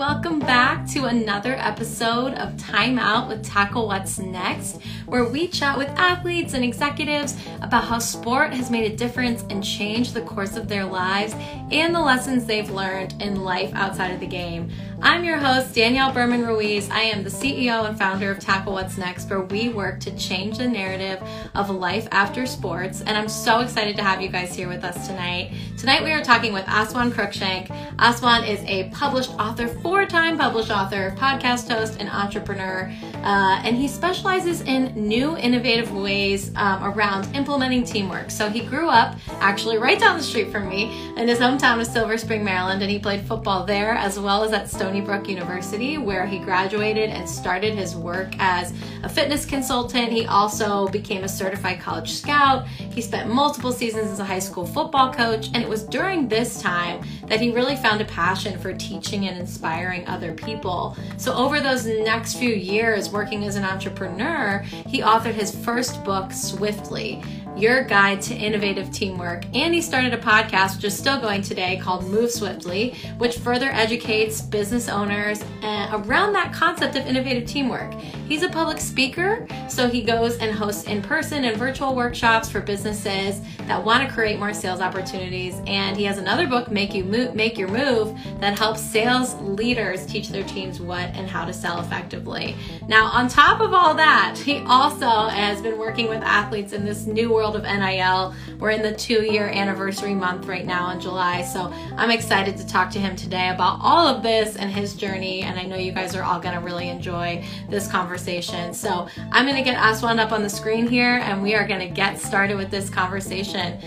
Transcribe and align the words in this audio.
welcome 0.00 0.38
back 0.38 0.86
to 0.86 1.04
another 1.04 1.56
episode 1.56 2.32
of 2.32 2.56
Time 2.56 2.98
Out 2.98 3.28
with 3.28 3.44
Tackle 3.44 3.86
What's 3.86 4.18
Next, 4.18 4.80
where 5.04 5.26
we 5.26 5.46
chat 5.46 5.76
with 5.76 5.88
athletes 5.90 6.54
and 6.54 6.64
executives 6.64 7.36
about 7.60 7.84
how 7.84 7.98
sport 7.98 8.54
has 8.54 8.70
made 8.70 8.90
a 8.90 8.96
difference 8.96 9.44
and 9.50 9.62
changed 9.62 10.14
the 10.14 10.22
course 10.22 10.56
of 10.56 10.68
their 10.68 10.86
lives 10.86 11.34
and 11.70 11.94
the 11.94 12.00
lessons 12.00 12.46
they've 12.46 12.70
learned 12.70 13.20
in 13.20 13.44
life 13.44 13.74
outside 13.74 14.10
of 14.10 14.20
the 14.20 14.26
game. 14.26 14.70
I'm 15.02 15.24
your 15.24 15.38
host, 15.38 15.74
Danielle 15.74 16.12
Berman 16.12 16.44
Ruiz. 16.46 16.90
I 16.90 17.00
am 17.00 17.24
the 17.24 17.30
CEO 17.30 17.88
and 17.88 17.98
founder 17.98 18.30
of 18.30 18.38
Tackle 18.38 18.74
What's 18.74 18.98
Next, 18.98 19.30
where 19.30 19.40
we 19.40 19.70
work 19.70 19.98
to 20.00 20.14
change 20.14 20.58
the 20.58 20.68
narrative 20.68 21.22
of 21.54 21.70
life 21.70 22.06
after 22.12 22.44
sports. 22.44 23.00
And 23.00 23.16
I'm 23.16 23.28
so 23.28 23.60
excited 23.60 23.96
to 23.96 24.02
have 24.02 24.20
you 24.20 24.28
guys 24.28 24.54
here 24.54 24.68
with 24.68 24.84
us 24.84 25.06
tonight. 25.06 25.52
Tonight, 25.78 26.04
we 26.04 26.12
are 26.12 26.22
talking 26.22 26.52
with 26.52 26.66
Aswand 26.66 27.12
Cruickshank. 27.12 27.68
Aswand 27.96 28.46
is 28.46 28.60
a 28.64 28.90
published 28.90 29.30
author, 29.38 29.68
four 29.68 30.04
time 30.04 30.36
published 30.36 30.70
author, 30.70 31.14
podcast 31.16 31.72
host, 31.72 31.96
and 31.98 32.10
entrepreneur. 32.10 32.92
Uh, 33.22 33.62
and 33.64 33.76
he 33.76 33.88
specializes 33.88 34.60
in 34.62 34.92
new, 34.94 35.34
innovative 35.38 35.94
ways 35.94 36.52
um, 36.56 36.84
around 36.84 37.34
implementing 37.34 37.84
teamwork. 37.84 38.30
So 38.30 38.50
he 38.50 38.60
grew 38.60 38.90
up 38.90 39.16
actually 39.40 39.78
right 39.78 39.98
down 39.98 40.18
the 40.18 40.22
street 40.22 40.52
from 40.52 40.68
me 40.68 41.10
in 41.16 41.26
his 41.26 41.38
hometown 41.38 41.80
of 41.80 41.86
Silver 41.86 42.18
Spring, 42.18 42.44
Maryland, 42.44 42.82
and 42.82 42.90
he 42.90 42.98
played 42.98 43.22
football 43.22 43.64
there 43.64 43.92
as 43.92 44.18
well 44.18 44.44
as 44.44 44.52
at 44.52 44.68
Stone. 44.68 44.89
Stony 44.90 45.02
Brook 45.02 45.28
University, 45.28 45.98
where 45.98 46.26
he 46.26 46.40
graduated 46.40 47.10
and 47.10 47.28
started 47.28 47.74
his 47.74 47.94
work 47.94 48.34
as 48.40 48.74
a 49.04 49.08
fitness 49.08 49.46
consultant. 49.46 50.10
He 50.10 50.26
also 50.26 50.88
became 50.88 51.22
a 51.22 51.28
certified 51.28 51.78
college 51.78 52.10
scout. 52.10 52.66
He 52.66 53.00
spent 53.00 53.32
multiple 53.32 53.70
seasons 53.70 54.10
as 54.10 54.18
a 54.18 54.24
high 54.24 54.40
school 54.40 54.66
football 54.66 55.12
coach, 55.12 55.46
and 55.54 55.58
it 55.58 55.68
was 55.68 55.84
during 55.84 56.26
this 56.26 56.60
time 56.60 57.06
that 57.28 57.40
he 57.40 57.52
really 57.52 57.76
found 57.76 58.00
a 58.00 58.04
passion 58.06 58.58
for 58.58 58.72
teaching 58.72 59.28
and 59.28 59.38
inspiring 59.38 60.04
other 60.08 60.32
people. 60.32 60.96
So, 61.18 61.32
over 61.34 61.60
those 61.60 61.86
next 61.86 62.34
few 62.34 62.52
years 62.52 63.10
working 63.10 63.44
as 63.44 63.54
an 63.54 63.62
entrepreneur, 63.62 64.58
he 64.88 65.02
authored 65.02 65.34
his 65.34 65.54
first 65.54 66.02
book, 66.02 66.32
Swiftly 66.32 67.22
your 67.56 67.84
guide 67.84 68.20
to 68.22 68.34
innovative 68.34 68.90
teamwork. 68.90 69.44
And 69.54 69.74
he 69.74 69.80
started 69.80 70.14
a 70.14 70.18
podcast, 70.18 70.76
which 70.76 70.84
is 70.84 70.96
still 70.96 71.20
going 71.20 71.42
today, 71.42 71.78
called 71.82 72.06
Move 72.08 72.30
Swiftly, 72.30 72.94
which 73.18 73.38
further 73.38 73.70
educates 73.70 74.40
business 74.40 74.88
owners 74.88 75.42
uh, 75.62 76.02
around 76.04 76.32
that 76.32 76.52
concept 76.52 76.96
of 76.96 77.06
innovative 77.06 77.48
teamwork. 77.48 77.92
He's 78.28 78.42
a 78.42 78.48
public 78.48 78.78
speaker, 78.78 79.46
so 79.68 79.88
he 79.88 80.02
goes 80.02 80.38
and 80.38 80.54
hosts 80.54 80.84
in 80.84 81.02
person 81.02 81.44
and 81.44 81.56
virtual 81.56 81.94
workshops 81.94 82.48
for 82.48 82.60
businesses 82.60 83.40
that 83.66 83.84
want 83.84 84.06
to 84.06 84.14
create 84.14 84.38
more 84.38 84.54
sales 84.54 84.80
opportunities. 84.80 85.60
And 85.66 85.96
he 85.96 86.04
has 86.04 86.18
another 86.18 86.46
book, 86.46 86.70
Make 86.70 86.94
You 86.94 87.04
Move, 87.04 87.34
Make 87.34 87.58
Your 87.58 87.68
Move, 87.68 88.16
that 88.40 88.58
helps 88.58 88.80
sales 88.80 89.34
leaders 89.40 90.06
teach 90.06 90.28
their 90.28 90.44
teams 90.44 90.80
what 90.80 91.10
and 91.14 91.28
how 91.28 91.44
to 91.44 91.52
sell 91.52 91.80
effectively. 91.80 92.56
Now, 92.88 93.06
on 93.06 93.28
top 93.28 93.60
of 93.60 93.74
all 93.74 93.94
that, 93.94 94.38
he 94.38 94.58
also 94.66 95.28
has 95.28 95.60
been 95.60 95.78
working 95.78 96.08
with 96.08 96.22
athletes 96.22 96.72
in 96.72 96.84
this 96.84 97.06
new 97.06 97.30
world 97.40 97.56
of 97.56 97.62
NIL. 97.62 98.34
We're 98.58 98.72
in 98.72 98.82
the 98.82 98.92
two 98.92 99.24
year 99.24 99.48
anniversary 99.48 100.14
month 100.14 100.44
right 100.44 100.66
now 100.66 100.90
in 100.90 101.00
July. 101.00 101.40
So 101.40 101.72
I'm 101.96 102.10
excited 102.10 102.58
to 102.58 102.66
talk 102.66 102.90
to 102.90 102.98
him 102.98 103.16
today 103.16 103.48
about 103.48 103.78
all 103.80 104.06
of 104.06 104.22
this 104.22 104.56
and 104.56 104.70
his 104.70 104.94
journey. 104.94 105.40
And 105.40 105.58
I 105.58 105.62
know 105.62 105.76
you 105.76 105.90
guys 105.90 106.14
are 106.14 106.22
all 106.22 106.38
going 106.38 106.54
to 106.54 106.60
really 106.60 106.90
enjoy 106.90 107.42
this 107.70 107.88
conversation. 107.88 108.74
So 108.74 109.08
I'm 109.32 109.46
going 109.46 109.56
to 109.56 109.62
get 109.62 109.78
Aswand 109.78 110.18
up 110.18 110.32
on 110.32 110.42
the 110.42 110.50
screen 110.50 110.86
here 110.86 111.14
and 111.22 111.42
we 111.42 111.54
are 111.54 111.66
going 111.66 111.80
to 111.80 111.88
get 111.88 112.18
started 112.18 112.58
with 112.58 112.70
this 112.70 112.90
conversation. 112.90 113.80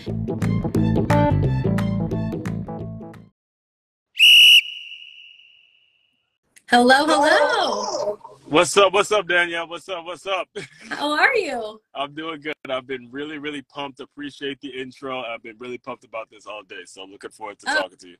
Hello, 6.69 7.05
hello. 7.05 8.32
What's 8.53 8.77
up? 8.77 8.93
What's 8.93 9.11
up, 9.11 9.27
Danielle? 9.27 9.67
What's 9.67 9.89
up? 9.89 10.05
What's 10.05 10.28
up? 10.28 10.47
How 10.89 11.11
are 11.11 11.33
you? 11.33 11.81
I'm 11.95 12.13
doing 12.13 12.39
good. 12.39 12.53
I've 12.69 12.85
been 12.85 13.09
really, 13.09 13.39
really 13.39 13.63
pumped. 13.63 14.00
Appreciate 14.00 14.61
the 14.61 14.69
intro. 14.69 15.23
I've 15.23 15.41
been 15.41 15.55
really 15.57 15.79
pumped 15.79 16.03
about 16.03 16.29
this 16.29 16.45
all 16.45 16.61
day. 16.61 16.83
So 16.85 17.01
I'm 17.01 17.09
looking 17.09 17.31
forward 17.31 17.57
to 17.61 17.72
oh. 17.72 17.81
talking 17.81 17.97
to 17.97 18.09
you. 18.09 18.17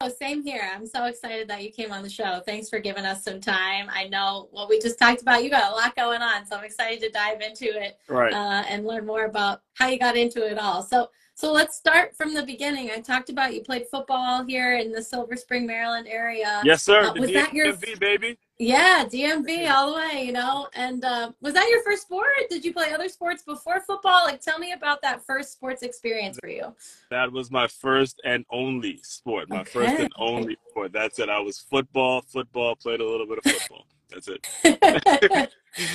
Oh, 0.00 0.08
same 0.08 0.44
here. 0.44 0.70
I'm 0.72 0.86
so 0.86 1.06
excited 1.06 1.48
that 1.48 1.64
you 1.64 1.72
came 1.72 1.90
on 1.90 2.04
the 2.04 2.08
show. 2.08 2.40
Thanks 2.46 2.68
for 2.68 2.78
giving 2.78 3.04
us 3.04 3.24
some 3.24 3.40
time. 3.40 3.88
I 3.92 4.06
know 4.06 4.48
what 4.52 4.68
we 4.68 4.78
just 4.78 5.00
talked 5.00 5.20
about. 5.20 5.42
You 5.42 5.50
got 5.50 5.72
a 5.72 5.74
lot 5.74 5.96
going 5.96 6.22
on, 6.22 6.46
so 6.46 6.56
I'm 6.56 6.64
excited 6.64 7.00
to 7.00 7.10
dive 7.10 7.40
into 7.40 7.64
it 7.64 7.98
right. 8.08 8.32
uh, 8.32 8.62
and 8.68 8.86
learn 8.86 9.04
more 9.04 9.24
about 9.24 9.62
how 9.74 9.88
you 9.88 9.98
got 9.98 10.16
into 10.16 10.46
it 10.46 10.58
all. 10.58 10.82
So, 10.82 11.08
so 11.34 11.52
let's 11.52 11.76
start 11.76 12.16
from 12.16 12.34
the 12.34 12.44
beginning. 12.44 12.90
I 12.90 13.00
talked 13.00 13.30
about 13.30 13.52
you 13.52 13.62
played 13.62 13.86
football 13.90 14.44
here 14.44 14.76
in 14.76 14.92
the 14.92 15.02
Silver 15.02 15.34
Spring, 15.34 15.66
Maryland 15.66 16.06
area. 16.08 16.60
Yes, 16.64 16.84
sir. 16.84 17.02
Uh, 17.04 17.14
was 17.14 17.32
that 17.32 17.52
your 17.52 17.72
baby? 17.98 18.38
Yeah, 18.62 19.04
DMV 19.06 19.68
all 19.72 19.90
the 19.90 19.96
way, 19.96 20.22
you 20.24 20.30
know. 20.30 20.68
And 20.74 21.04
uh, 21.04 21.32
was 21.40 21.52
that 21.54 21.68
your 21.68 21.82
first 21.82 22.02
sport? 22.02 22.28
Did 22.48 22.64
you 22.64 22.72
play 22.72 22.92
other 22.92 23.08
sports 23.08 23.42
before 23.42 23.80
football? 23.80 24.24
Like, 24.24 24.40
tell 24.40 24.60
me 24.60 24.70
about 24.70 25.02
that 25.02 25.26
first 25.26 25.52
sports 25.52 25.82
experience 25.82 26.38
for 26.40 26.48
you. 26.48 26.72
That 27.10 27.32
was 27.32 27.50
my 27.50 27.66
first 27.66 28.20
and 28.24 28.44
only 28.52 29.00
sport. 29.02 29.48
My 29.48 29.62
okay. 29.62 29.70
first 29.70 30.00
and 30.02 30.12
only 30.16 30.56
sport. 30.70 30.92
That's 30.92 31.18
it. 31.18 31.28
I 31.28 31.40
was 31.40 31.58
football, 31.58 32.22
football, 32.22 32.76
played 32.76 33.00
a 33.00 33.04
little 33.04 33.26
bit 33.26 33.38
of 33.38 33.50
football. 33.50 33.86
That's 34.10 34.28
it. 34.28 34.46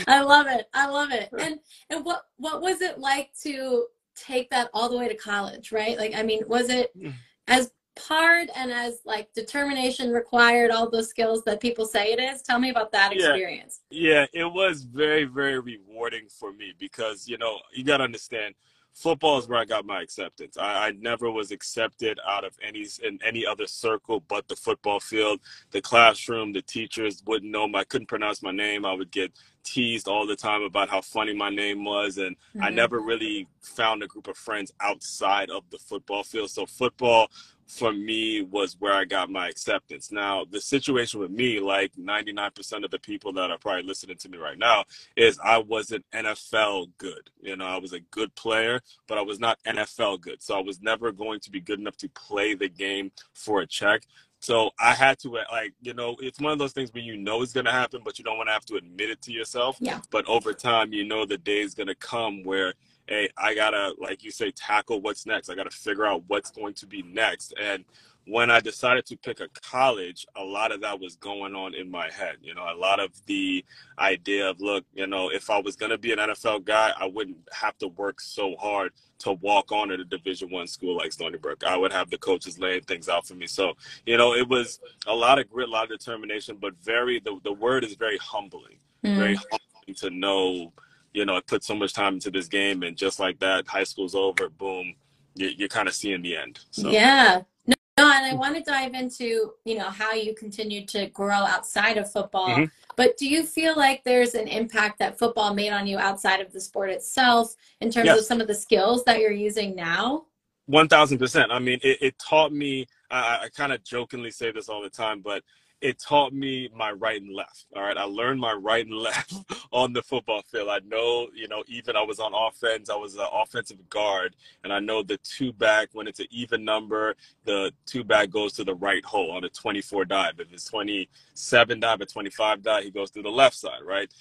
I 0.08 0.22
love 0.22 0.48
it. 0.48 0.68
I 0.74 0.90
love 0.90 1.12
it. 1.12 1.30
And 1.40 1.60
and 1.90 2.04
what 2.04 2.24
what 2.36 2.62
was 2.62 2.82
it 2.82 3.00
like 3.00 3.32
to 3.44 3.86
take 4.14 4.50
that 4.50 4.70
all 4.74 4.90
the 4.90 4.98
way 4.98 5.08
to 5.08 5.16
college, 5.16 5.72
right? 5.72 5.98
Like, 5.98 6.16
I 6.16 6.24
mean, 6.24 6.42
was 6.48 6.70
it 6.70 6.92
mm. 6.98 7.14
as 7.48 7.72
hard 7.98 8.50
and 8.56 8.72
as 8.72 9.00
like 9.06 9.32
determination 9.34 10.12
required 10.12 10.72
all 10.72 10.90
those 10.90 11.10
skills 11.10 11.44
that 11.44 11.60
people 11.60 11.86
say 11.86 12.12
it 12.12 12.20
is 12.20 12.42
tell 12.42 12.60
me 12.60 12.70
about 12.70 12.92
that 12.92 13.14
experience 13.14 13.82
yeah, 13.90 14.26
yeah 14.34 14.42
it 14.42 14.46
was 14.46 14.84
very 14.84 15.24
very 15.24 15.60
rewarding 15.60 16.28
for 16.28 16.52
me 16.54 16.74
because 16.80 17.28
you 17.28 17.38
know 17.38 17.58
you 17.74 17.84
got 17.84 17.98
to 17.98 18.04
understand 18.04 18.54
football 18.98 19.38
is 19.38 19.48
where 19.48 19.60
I 19.60 19.66
got 19.66 19.86
my 19.86 20.02
acceptance. 20.02 20.58
I, 20.58 20.88
I, 20.88 20.92
never 20.92 21.30
was 21.30 21.52
accepted 21.52 22.20
out 22.28 22.44
of 22.44 22.54
any 22.64 22.86
in 23.04 23.20
any 23.24 23.46
other 23.46 23.68
circle 23.68 24.22
but 24.28 24.48
the 24.48 24.56
football 24.56 25.00
field. 25.00 25.40
The 25.72 25.82
classroom, 25.82 26.52
the 26.52 26.64
teachers 26.64 27.22
wouldn't 27.26 27.52
know 27.52 27.68
my. 27.68 27.80
I 27.80 27.84
couldn't 27.84 28.08
pronounce 28.08 28.42
my 28.42 28.52
name. 28.52 28.86
I 28.86 28.94
would 28.94 29.12
get 29.12 29.32
teased 29.64 30.08
all 30.08 30.26
the 30.26 30.36
time 30.36 30.64
about 30.64 30.90
how 30.90 31.02
funny 31.02 31.34
my 31.34 31.50
name 31.50 31.86
was, 31.86 32.18
and 32.18 32.36
mm-hmm. 32.36 32.64
I 32.64 32.70
never 32.70 33.00
really 33.00 33.48
found 33.62 34.02
a 34.02 34.08
group 34.08 34.28
of 34.28 34.38
friends 34.38 34.72
outside 34.80 35.52
of 35.52 35.64
the 35.70 35.78
football 35.78 36.24
field. 36.24 36.50
So 36.50 36.66
football 36.66 37.30
for 37.68 37.92
me 37.92 38.42
was 38.42 38.78
where 38.80 38.94
I 38.94 39.06
got 39.06 39.30
my 39.30 39.50
acceptance. 39.50 40.12
Now, 40.12 40.46
the 40.50 40.62
situation 40.62 41.20
with 41.20 41.32
me, 41.32 41.60
like 41.60 41.92
99% 41.96 42.86
of 42.86 42.92
the 42.92 43.00
people 43.00 43.34
that 43.34 43.52
are 43.52 43.58
probably 43.58 43.84
listening 43.84 44.18
to 44.18 44.30
me 44.30 44.38
right 44.38 44.58
now, 44.58 44.86
is 45.16 45.38
I 45.44 45.58
wasn't 45.60 46.06
NFL 46.14 46.92
good. 46.98 47.30
You 47.42 47.58
know, 47.58 47.66
I 47.66 47.78
was 47.78 47.94
a 47.94 48.00
good 48.00 48.34
player, 48.36 48.80
but 49.08 49.18
I 49.18 49.22
was 49.22 49.40
not 49.40 49.60
NFL 49.66 50.22
good. 50.22 50.42
So 50.42 50.58
I 50.58 50.62
was 50.62 50.82
never 50.82 51.12
going 51.12 51.42
to 51.42 51.52
be 51.52 51.60
good 51.60 51.80
enough 51.80 51.98
to 51.98 52.10
play 52.10 52.56
the 52.56 52.70
game 52.70 53.12
for 53.34 53.62
a 53.62 53.68
check. 53.68 54.04
So 54.40 54.72
I 54.80 54.94
had 54.94 55.20
to 55.20 55.38
uh, 55.38 55.44
like, 55.52 55.74
you 55.82 55.94
know, 55.94 56.16
it's 56.20 56.40
one 56.40 56.54
of 56.54 56.60
those 56.60 56.72
things 56.72 56.94
where 56.94 57.04
you 57.04 57.18
know 57.18 57.42
it's 57.42 57.54
gonna 57.54 57.72
happen, 57.72 58.02
but 58.06 58.20
you 58.20 58.24
don't 58.24 58.38
want 58.38 58.48
to 58.50 58.54
have 58.54 58.66
to 58.66 58.76
admit 58.76 59.10
it 59.10 59.22
to 59.24 59.32
yourself. 59.32 59.78
Yeah. 59.80 60.00
But 60.12 60.26
over 60.28 60.54
time, 60.54 60.94
you 60.94 61.04
know 61.04 61.26
the 61.26 61.40
day 61.40 61.62
is 61.62 61.74
gonna 61.74 61.96
come 61.96 62.44
where 62.44 62.74
hey, 63.08 63.30
I 63.38 63.54
gotta, 63.54 63.94
like 64.00 64.24
you 64.24 64.32
say, 64.32 64.52
tackle 64.52 65.02
what's 65.02 65.26
next. 65.26 65.50
I 65.50 65.56
gotta 65.56 65.70
figure 65.70 66.06
out 66.06 66.24
what's 66.28 66.52
going 66.52 66.74
to 66.76 66.88
be 66.88 67.02
next. 67.04 67.54
And 67.60 67.86
when 68.28 68.52
I 68.52 68.60
decided 68.60 69.06
to 69.06 69.18
pick 69.18 69.40
a 69.40 69.48
college, 69.48 70.26
a 70.36 70.44
lot 70.44 70.74
of 70.74 70.82
that 70.82 71.00
was 71.00 71.16
going 71.16 71.56
on 71.56 71.74
in 71.74 71.90
my 71.90 72.12
head. 72.12 72.36
You 72.42 72.54
know, 72.54 72.64
a 72.64 72.76
lot 72.76 73.00
of 73.00 73.12
the 73.26 73.64
idea 73.98 74.50
of, 74.50 74.60
look, 74.60 74.84
you 74.94 75.08
know, 75.08 75.30
if 75.30 75.50
I 75.50 75.60
was 75.60 75.78
going 75.78 75.92
to 75.92 75.98
be 75.98 76.12
an 76.12 76.20
NFL 76.20 76.66
guy, 76.66 76.92
I 77.00 77.06
wouldn't 77.06 77.38
have 77.54 77.78
to 77.78 77.88
work 77.88 78.20
so 78.20 78.56
hard 78.58 78.92
to 79.20 79.32
walk 79.34 79.72
on 79.72 79.92
at 79.92 80.00
a 80.00 80.06
Division 80.06 80.50
One 80.52 80.68
school 80.68 80.98
like 80.98 81.14
Stony 81.14 81.38
Brook. 81.38 81.64
I 81.66 81.78
would 81.78 81.94
have 81.94 82.10
the 82.10 82.18
coaches 82.18 82.60
laying 82.60 82.82
things 82.82 83.08
out 83.08 83.26
for 83.26 83.34
me. 83.34 83.48
So, 83.48 83.74
you 84.06 84.18
know, 84.18 84.34
it 84.34 84.48
was 84.48 84.80
a 85.08 85.16
lot 85.16 85.40
of 85.40 85.50
grit, 85.50 85.70
a 85.70 85.72
lot 85.72 85.92
of 85.92 85.98
determination, 85.98 86.58
but 86.60 86.74
very 86.84 87.20
the 87.20 87.40
the 87.44 87.54
word 87.54 87.84
is 87.84 87.96
very 87.96 88.18
humbling, 88.18 88.78
mm. 89.04 89.16
very 89.16 89.36
humbling 89.36 89.96
to 89.96 90.10
know 90.10 90.74
you 91.18 91.26
know, 91.26 91.36
I 91.36 91.42
put 91.42 91.64
so 91.64 91.74
much 91.74 91.94
time 91.94 92.14
into 92.14 92.30
this 92.30 92.48
game, 92.48 92.84
and 92.84 92.96
just 92.96 93.20
like 93.20 93.40
that, 93.40 93.68
high 93.68 93.84
school's 93.84 94.14
over. 94.14 94.50
Boom, 94.50 94.94
you, 95.34 95.48
you're 95.48 95.68
kind 95.68 95.88
of 95.88 95.96
seeing 95.96 96.22
the 96.22 96.38
end. 96.38 96.60
So. 96.70 96.92
Yeah. 96.92 97.42
No, 97.66 97.76
no, 97.98 98.12
and 98.12 98.26
I 98.28 98.36
want 98.36 98.56
to 98.56 98.62
dive 98.62 98.94
into 98.94 99.54
you 99.66 99.76
know 99.80 99.90
how 99.90 100.14
you 100.14 100.36
continued 100.36 100.88
to 100.90 101.08
grow 101.08 101.42
outside 101.56 101.98
of 101.98 102.12
football. 102.12 102.50
Mm-hmm. 102.50 102.66
But 102.96 103.18
do 103.18 103.28
you 103.28 103.44
feel 103.44 103.76
like 103.76 104.04
there's 104.04 104.36
an 104.36 104.48
impact 104.48 105.00
that 105.00 105.18
football 105.18 105.56
made 105.56 105.72
on 105.72 105.88
you 105.88 105.98
outside 105.98 106.40
of 106.40 106.54
the 106.54 106.62
sport 106.62 106.92
itself 106.92 107.56
in 107.82 107.90
terms 107.90 108.06
yes. 108.06 108.20
of 108.20 108.26
some 108.26 108.40
of 108.40 108.48
the 108.48 108.56
skills 108.56 109.04
that 109.06 109.20
you're 109.20 109.32
using 109.32 109.76
now? 109.76 110.26
One 110.68 110.88
thousand 110.88 111.18
percent. 111.18 111.52
I 111.52 111.58
mean, 111.58 111.80
it, 111.82 111.98
it 112.00 112.20
taught 112.20 112.54
me. 112.54 112.86
I, 113.10 113.46
I 113.46 113.50
kind 113.56 113.74
of 113.74 113.84
jokingly 113.84 114.30
say 114.30 114.52
this 114.52 114.70
all 114.70 114.84
the 114.84 114.90
time, 114.92 115.22
but 115.22 115.42
it 115.82 116.00
taught 116.00 116.34
me 116.34 116.70
my 116.76 116.92
right 116.92 117.22
and 117.22 117.34
left. 117.34 117.66
All 117.76 117.84
right. 117.84 117.98
I 117.98 118.04
learned 118.04 118.40
my 118.40 118.54
right 118.54 118.86
and 118.86 118.96
left 118.98 119.34
on 119.72 119.94
the 119.94 120.02
football 120.02 120.42
field. 120.42 120.70
I 120.70 120.80
know, 120.88 121.28
you 121.36 121.48
know, 121.48 121.64
even 121.68 121.96
I 121.96 122.02
was 122.02 122.20
on 122.20 122.34
offense, 122.34 122.90
I 122.90 122.96
was 122.96 123.16
an 123.16 123.28
offensive 123.32 123.88
guard, 123.90 124.36
and 124.64 124.74
I 124.74 124.80
know 124.80 125.04
the 125.04 125.18
two 125.18 125.54
back, 125.54 125.90
when 125.94 126.08
it's 126.08 126.20
an 126.20 126.28
even 126.32 126.66
number, 126.66 127.16
the 127.46 127.72
two 127.86 128.04
back 128.04 128.30
goes 128.30 128.54
to 128.54 128.64
the 128.64 128.76
right 128.76 129.06
hole 129.06 129.32
on 129.32 129.44
a 129.44 129.50
24 129.50 130.06
dive. 130.06 130.40
If 130.40 130.52
it's 130.52 130.66
27 130.66 131.80
dive 131.80 132.02
or 132.02 132.06
25 132.06 132.64
dive, 132.64 132.84
he 132.84 132.92
goes 132.92 133.12
to 133.12 133.22
the 133.22 133.30
left 133.30 133.56
side, 133.56 133.82
right? 133.86 134.12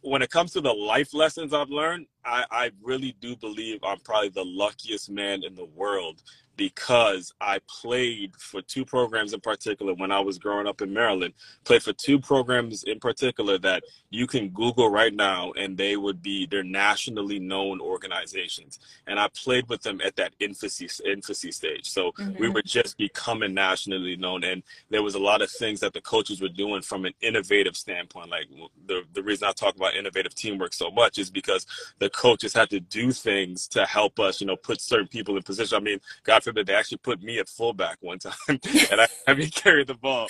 When 0.00 0.20
it 0.20 0.30
comes 0.30 0.52
to 0.52 0.60
the 0.60 0.72
life 0.72 1.14
lessons 1.14 1.54
I've 1.54 1.70
learned, 1.70 2.06
I, 2.24 2.44
I 2.50 2.70
really 2.82 3.16
do 3.20 3.36
believe 3.36 3.80
I'm 3.82 4.00
probably 4.00 4.30
the 4.30 4.44
luckiest 4.44 5.10
man 5.10 5.44
in 5.44 5.54
the 5.54 5.64
world 5.64 6.22
because 6.56 7.32
I 7.40 7.60
played 7.68 8.34
for 8.36 8.62
two 8.62 8.84
programs 8.84 9.32
in 9.32 9.40
particular 9.40 9.94
when 9.94 10.12
I 10.12 10.20
was 10.20 10.38
growing 10.38 10.66
up 10.66 10.82
in 10.82 10.92
Maryland. 10.92 11.34
Played 11.64 11.82
for 11.82 11.92
two 11.92 12.20
programs 12.20 12.84
in 12.84 13.00
particular 13.00 13.58
that 13.58 13.82
you 14.10 14.26
can 14.26 14.50
Google 14.50 14.88
right 14.88 15.14
now 15.14 15.52
and 15.52 15.76
they 15.76 15.96
would 15.96 16.22
be 16.22 16.46
they're 16.46 16.62
nationally 16.62 17.38
known 17.38 17.80
organizations. 17.80 18.78
And 19.06 19.18
I 19.18 19.28
played 19.28 19.68
with 19.68 19.82
them 19.82 20.00
at 20.04 20.16
that 20.16 20.34
infancy 20.40 20.88
infancy 21.04 21.50
stage. 21.50 21.90
So 21.90 22.12
mm-hmm. 22.12 22.40
we 22.40 22.48
were 22.48 22.62
just 22.62 22.96
becoming 22.98 23.54
nationally 23.54 24.16
known 24.16 24.44
and 24.44 24.62
there 24.90 25.02
was 25.02 25.14
a 25.14 25.20
lot 25.20 25.42
of 25.42 25.50
things 25.50 25.80
that 25.80 25.92
the 25.92 26.00
coaches 26.00 26.40
were 26.40 26.48
doing 26.48 26.82
from 26.82 27.04
an 27.04 27.14
innovative 27.20 27.76
standpoint. 27.76 28.30
Like 28.30 28.46
the 28.86 29.02
the 29.12 29.22
reason 29.22 29.48
I 29.48 29.52
talk 29.52 29.76
about 29.76 29.94
innovative 29.94 30.34
teamwork 30.34 30.72
so 30.72 30.90
much 30.90 31.18
is 31.18 31.30
because 31.30 31.66
the 31.98 32.10
coaches 32.14 32.54
had 32.54 32.70
to 32.70 32.80
do 32.80 33.12
things 33.12 33.66
to 33.68 33.84
help 33.84 34.20
us, 34.20 34.40
you 34.40 34.46
know, 34.46 34.56
put 34.56 34.80
certain 34.80 35.08
people 35.08 35.36
in 35.36 35.42
position. 35.42 35.76
I 35.76 35.80
mean, 35.80 36.00
God 36.22 36.42
forbid 36.42 36.66
they 36.66 36.74
actually 36.74 36.98
put 36.98 37.22
me 37.22 37.38
at 37.38 37.48
fullback 37.48 37.98
one 38.00 38.18
time 38.20 38.32
and 38.48 39.00
I 39.00 39.08
had 39.26 39.38
me 39.38 39.50
carry 39.50 39.84
the 39.84 39.94
ball. 39.94 40.28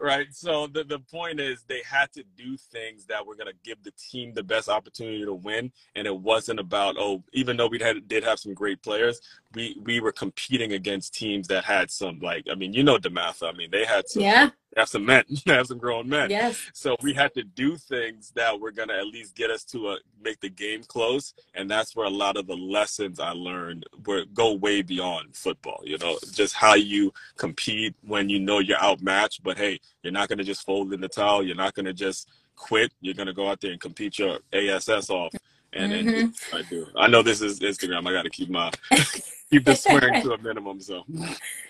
Right. 0.00 0.28
So 0.32 0.66
the, 0.66 0.82
the 0.84 0.98
point 0.98 1.38
is 1.38 1.62
they 1.68 1.82
had 1.88 2.12
to 2.12 2.24
do 2.36 2.56
things 2.56 3.04
that 3.06 3.24
were 3.24 3.36
gonna 3.36 3.52
give 3.64 3.82
the 3.84 3.92
team 3.92 4.32
the 4.32 4.42
best 4.42 4.68
opportunity 4.68 5.24
to 5.24 5.34
win. 5.34 5.70
And 5.94 6.06
it 6.06 6.16
wasn't 6.16 6.58
about, 6.58 6.96
oh, 6.98 7.22
even 7.32 7.56
though 7.56 7.68
we 7.68 7.78
had 7.78 8.08
did 8.08 8.24
have 8.24 8.38
some 8.38 8.54
great 8.54 8.82
players, 8.82 9.20
we 9.54 9.80
we 9.84 10.00
were 10.00 10.12
competing 10.12 10.72
against 10.72 11.14
teams 11.14 11.48
that 11.48 11.64
had 11.64 11.90
some 11.90 12.18
like 12.20 12.46
I 12.50 12.54
mean, 12.54 12.72
you 12.72 12.82
know 12.82 12.98
DeMatha. 12.98 13.48
I 13.48 13.52
mean, 13.52 13.70
they 13.70 13.84
had 13.84 14.08
some 14.08 14.22
yeah 14.22 14.50
have 14.76 14.88
some 14.88 15.04
men, 15.04 15.24
have 15.46 15.66
some 15.66 15.78
grown 15.78 16.08
men. 16.08 16.30
Yes. 16.30 16.60
So 16.72 16.96
we 17.02 17.14
had 17.14 17.34
to 17.34 17.42
do 17.42 17.76
things 17.76 18.30
that 18.34 18.58
were 18.60 18.70
gonna 18.70 18.94
at 18.94 19.06
least 19.06 19.34
get 19.34 19.50
us 19.50 19.64
to 19.64 19.90
a, 19.90 19.98
make 20.22 20.40
the 20.40 20.50
game 20.50 20.82
close, 20.84 21.34
and 21.54 21.68
that's 21.70 21.96
where 21.96 22.06
a 22.06 22.10
lot 22.10 22.36
of 22.36 22.46
the 22.46 22.56
lessons 22.56 23.18
I 23.18 23.30
learned 23.30 23.86
were 24.04 24.24
go 24.34 24.52
way 24.52 24.82
beyond 24.82 25.34
football. 25.34 25.80
You 25.84 25.98
know, 25.98 26.18
just 26.32 26.54
how 26.54 26.74
you 26.74 27.12
compete 27.36 27.94
when 28.02 28.28
you 28.28 28.38
know 28.38 28.58
you're 28.58 28.82
outmatched, 28.82 29.42
but 29.42 29.56
hey, 29.56 29.80
you're 30.02 30.12
not 30.12 30.28
gonna 30.28 30.44
just 30.44 30.64
fold 30.64 30.92
in 30.92 31.00
the 31.00 31.08
towel. 31.08 31.42
You're 31.42 31.56
not 31.56 31.74
gonna 31.74 31.94
just 31.94 32.28
quit. 32.54 32.92
You're 33.00 33.14
gonna 33.14 33.34
go 33.34 33.48
out 33.48 33.60
there 33.60 33.72
and 33.72 33.80
compete 33.80 34.18
your 34.18 34.38
ass 34.52 34.88
off. 35.10 35.34
And, 35.72 35.92
mm-hmm. 35.92 36.08
and 36.08 36.34
I 36.54 36.62
do. 36.62 36.86
I 36.96 37.06
know 37.06 37.22
this 37.22 37.42
is 37.42 37.60
Instagram. 37.60 38.06
I 38.08 38.12
got 38.12 38.22
to 38.22 38.30
keep 38.30 38.48
my 38.48 38.70
keep 39.50 39.64
the 39.64 39.74
swearing 39.74 40.22
to 40.22 40.32
a 40.32 40.38
minimum. 40.38 40.80
So. 40.80 41.04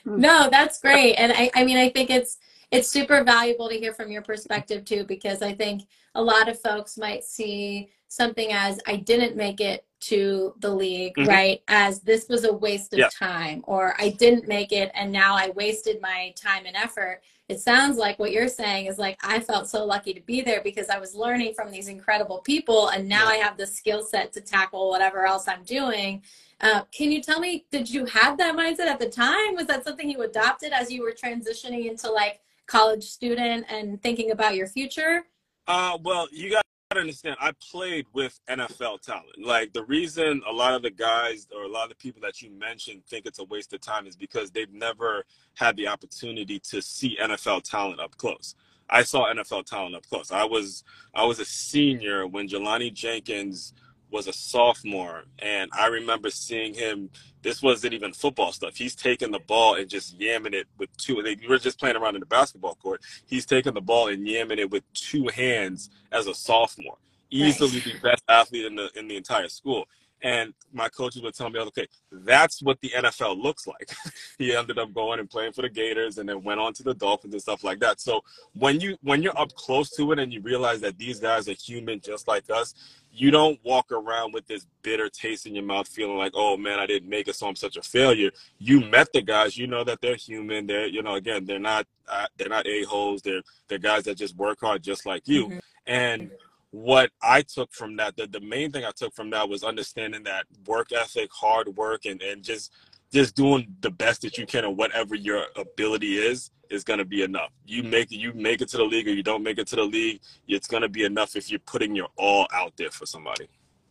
No, 0.05 0.49
that's 0.49 0.81
great, 0.81 1.15
and 1.15 1.33
I, 1.33 1.51
I 1.55 1.65
mean, 1.65 1.77
I 1.77 1.89
think 1.89 2.11
it's 2.11 2.39
it's 2.71 2.89
super 2.89 3.23
valuable 3.23 3.69
to 3.69 3.79
hear 3.79 3.93
from 3.93 4.11
your 4.11 4.23
perspective 4.23 4.85
too, 4.85 5.05
because 5.05 5.43
I 5.43 5.55
think 5.55 5.83
a 6.15 6.23
lot 6.23 6.49
of 6.49 6.61
folks 6.61 6.99
might 6.99 7.25
see 7.25 7.91
something 8.09 8.53
as 8.53 8.81
I 8.87 8.97
didn't 8.97 9.37
make 9.37 9.61
it 9.61 9.85
to 9.99 10.55
the 10.61 10.71
league, 10.71 11.15
mm-hmm. 11.17 11.29
right? 11.29 11.63
As 11.69 12.01
this 12.01 12.29
was 12.29 12.45
a 12.45 12.53
waste 12.53 12.93
of 12.93 12.99
yeah. 12.99 13.09
time, 13.19 13.63
or 13.67 13.95
I 13.99 14.11
didn't 14.11 14.49
make 14.49 14.73
it 14.73 14.91
and 14.95 15.11
now 15.11 15.35
I 15.35 15.51
wasted 15.51 16.01
my 16.01 16.35
time 16.37 16.67
and 16.67 16.77
effort. 16.77 17.23
It 17.49 17.61
sounds 17.61 17.97
like 17.97 18.19
what 18.19 18.33
you're 18.33 18.49
saying 18.49 18.87
is 18.87 18.99
like 18.99 19.19
I 19.23 19.39
felt 19.39 19.69
so 19.69 19.85
lucky 19.85 20.13
to 20.15 20.21
be 20.21 20.41
there 20.41 20.61
because 20.63 20.89
I 20.89 20.99
was 20.99 21.15
learning 21.15 21.55
from 21.55 21.71
these 21.71 21.87
incredible 21.87 22.39
people, 22.39 22.89
and 22.89 23.09
now 23.09 23.25
yeah. 23.25 23.35
I 23.35 23.37
have 23.37 23.57
the 23.57 23.67
skill 23.67 24.05
set 24.05 24.33
to 24.33 24.41
tackle 24.41 24.91
whatever 24.91 25.25
else 25.27 25.47
I'm 25.47 25.63
doing. 25.63 26.23
Uh, 26.61 26.83
can 26.91 27.13
you 27.13 27.23
tell 27.23 27.39
me, 27.39 27.67
did 27.71 27.89
you 27.89 28.07
have 28.07 28.39
that 28.39 28.57
mindset 28.57 28.87
at 28.87 28.99
the 28.99 29.09
time? 29.09 29.55
Was 29.55 29.67
that 29.67 29.85
something 29.85 30.11
you 30.11 30.23
adopted 30.23 30.73
as 30.73 30.91
you 30.91 31.03
were 31.03 31.13
transitioning 31.13 31.89
into 31.89 32.11
like 32.11 32.41
college 32.67 33.05
student 33.05 33.67
and 33.69 34.03
thinking 34.03 34.31
about 34.31 34.55
your 34.55 34.67
future? 34.67 35.25
Uh, 35.67 35.99
well, 36.03 36.29
you 36.31 36.51
got 36.51 36.63
to 36.93 37.01
understand, 37.01 37.37
I 37.41 37.53
played 37.71 38.07
with 38.13 38.39
NFL 38.49 39.01
talent. 39.01 39.45
Like 39.45 39.73
the 39.73 39.85
reason 39.85 40.43
a 40.49 40.53
lot 40.53 40.75
of 40.75 40.83
the 40.83 40.91
guys 40.91 41.49
or 41.55 41.65
a 41.65 41.69
lot 41.69 41.85
of 41.85 41.91
the 41.91 41.97
people 41.97 42.21
that 42.23 42.43
you 42.43 42.51
mentioned 42.51 43.05
think 43.07 43.27
it's 43.27 43.39
a 43.39 43.45
waste 43.45 43.73
of 43.73 43.81
time 43.81 44.07
is 44.07 44.17
because 44.17 44.51
they've 44.51 44.73
never 44.73 45.25
had 45.55 45.77
the 45.77 45.89
opportunity 45.89 46.61
to 46.61 46.81
see 46.81 47.19
NFL 47.21 47.63
talent 47.63 48.01
up 48.01 48.17
close. 48.17 48.55
I 48.89 49.03
saw 49.03 49.33
NFL 49.33 49.67
talent 49.67 49.97
up 49.97 50.07
close. 50.09 50.31
I 50.31 50.45
was 50.45 50.85
I 51.13 51.25
was 51.25 51.41
a 51.41 51.45
senior 51.45 52.27
when 52.27 52.49
Jelani 52.49 52.93
Jenkins 52.93 53.75
was 54.11 54.27
a 54.27 54.33
sophomore, 54.33 55.25
and 55.39 55.71
I 55.73 55.87
remember 55.87 56.31
seeing 56.31 56.75
him. 56.75 57.11
This 57.43 57.63
wasn't 57.63 57.95
even 57.95 58.13
football 58.13 58.51
stuff. 58.51 58.75
He's 58.75 58.97
taking 58.97 59.31
the 59.31 59.39
ball 59.39 59.77
and 59.77 59.89
just 59.89 60.19
yamming 60.19 60.53
it 60.53 60.67
with 60.79 60.95
two. 60.97 61.23
They 61.23 61.37
were 61.49 61.59
just 61.59 61.79
playing 61.79 61.95
around 61.95 62.17
in 62.17 62.21
the 62.21 62.27
basketball 62.27 62.75
court. 62.75 63.03
He's 63.27 63.47
taking 63.47 63.75
the 63.75 63.81
ball 63.81 64.09
and 64.09 64.27
yamming 64.27 64.59
it 64.59 64.71
with 64.71 64.83
two 64.95 65.29
hands 65.29 65.91
as 66.11 66.27
a 66.27 66.35
sophomore. 66.35 66.97
Easily 67.31 67.81
the 67.81 67.99
best 68.03 68.23
athlete 68.29 68.65
in 68.65 68.75
the 68.75 68.91
in 68.97 69.07
the 69.07 69.17
entire 69.17 69.49
school. 69.49 69.87
And 70.23 70.55
my 70.73 70.89
coaches 70.89 71.23
would 71.23 71.35
tell 71.35 71.51
me, 71.51 71.61
okay, 71.61 71.87
that's 72.11 72.63
what 72.63 72.81
the 72.81 72.91
NFL 72.91 73.41
looks 73.43 73.67
like. 73.67 73.91
he 74.39 74.57
ended 74.57 74.79
up 74.79 74.93
going 74.95 75.21
and 75.21 75.29
playing 75.29 75.53
for 75.53 75.63
the 75.63 75.69
Gators 75.69 76.19
and 76.19 76.29
then 76.29 76.43
went 76.43 76.59
on 76.59 76.73
to 76.75 76.83
the 76.83 76.95
Dolphins 76.95 77.35
and 77.35 77.43
stuff 77.43 77.63
like 77.63 77.81
that. 77.81 78.01
So 78.01 78.23
when 78.55 78.81
you 78.81 78.97
when 79.03 79.23
you're 79.23 79.39
up 79.39 79.53
close 79.55 79.91
to 79.91 80.13
it 80.13 80.19
and 80.19 80.33
you 80.33 80.41
realize 80.41 80.81
that 80.81 80.99
these 80.99 81.21
guys 81.21 81.49
are 81.49 81.53
human 81.53 82.01
just 82.01 82.27
like 82.27 82.49
us, 82.51 82.75
you 83.17 83.31
don't 83.31 83.59
walk 83.65 83.91
around 83.93 84.35
with 84.35 84.47
this 84.47 84.67
bitter 84.83 85.09
taste 85.09 85.47
in 85.47 85.55
your 85.55 85.65
mouth 85.65 85.89
feeling 85.89 86.19
like 86.19 86.33
oh 86.35 86.57
man 86.57 86.79
i 86.79 86.87
didn't 86.87 87.09
make 87.09 87.29
it 87.29 87.35
so 87.35 87.47
i'm 87.47 87.57
such 87.57 87.77
a 87.77 87.83
failure. 87.83 88.31
You 88.59 88.81
met 88.81 89.13
the 89.13 89.23
guys 89.23 89.57
you 89.57 89.67
know 89.67 89.85
that 89.85 90.01
they're 90.01 90.17
human 90.17 90.67
they're 90.67 90.87
you 90.87 91.03
know 91.03 91.15
again 91.15 91.45
they're 91.45 91.59
not 91.59 91.87
uh, 92.09 92.27
they're 92.37 92.49
not 92.49 92.67
a-holes 92.67 93.23
they're 93.23 93.43
they're 93.69 93.79
guys 93.79 94.05
that 94.05 94.17
just 94.17 94.37
work 94.37 94.61
hard 94.61 94.83
just 94.83 95.07
like 95.07 95.27
you. 95.27 95.47
Mm-hmm. 95.47 95.59
and 95.87 96.31
what 96.73 97.11
i 97.23 97.41
took 97.41 97.73
from 97.73 97.97
that 97.97 98.17
the, 98.17 98.27
the 98.27 98.41
main 98.41 98.71
thing 98.71 98.85
i 98.85 98.91
took 98.95 99.15
from 99.15 99.31
that 99.31 99.49
was 99.49 99.65
understanding 99.65 100.23
that 100.25 100.45
work 100.67 100.93
ethic 100.93 101.31
hard 101.33 101.69
work 101.77 102.05
and 102.05 102.21
and 102.21 102.43
just 102.43 102.73
just 103.13 103.35
doing 103.35 103.67
the 103.81 103.91
best 103.91 104.23
that 104.23 104.37
you 104.37 104.45
can 104.47 104.65
or 104.65 104.75
whatever 104.75 105.15
your 105.15 105.45
ability 105.57 106.19
is 106.19 106.51
is 106.71 106.85
going 106.85 106.99
to 106.99 107.05
be 107.05 107.23
enough. 107.23 107.51
You 107.65 107.83
make 107.83 108.11
you 108.11 108.33
make 108.33 108.61
it 108.61 108.69
to 108.71 108.77
the 108.77 108.85
league 108.85 109.09
or 109.09 109.13
you 109.13 109.23
don't 109.23 109.43
make 109.43 109.59
it 109.59 109.67
to 109.69 109.77
the 109.77 109.85
league, 109.85 110.21
it's 110.49 110.67
going 110.67 110.83
to 110.83 110.89
be 110.89 111.05
enough 111.05 111.37
if 111.37 111.51
you're 111.51 111.61
putting 111.61 111.95
your 111.95 112.09
all 112.17 112.47
out 112.53 112.77
there 112.77 112.91
for 112.91 113.07
somebody. 113.07 113.49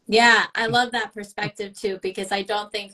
Yeah, 0.08 0.46
I 0.54 0.68
love 0.68 0.92
that 0.92 1.14
perspective 1.14 1.74
too 1.74 2.00
because 2.02 2.32
I 2.32 2.44
don't 2.44 2.72
think 2.72 2.94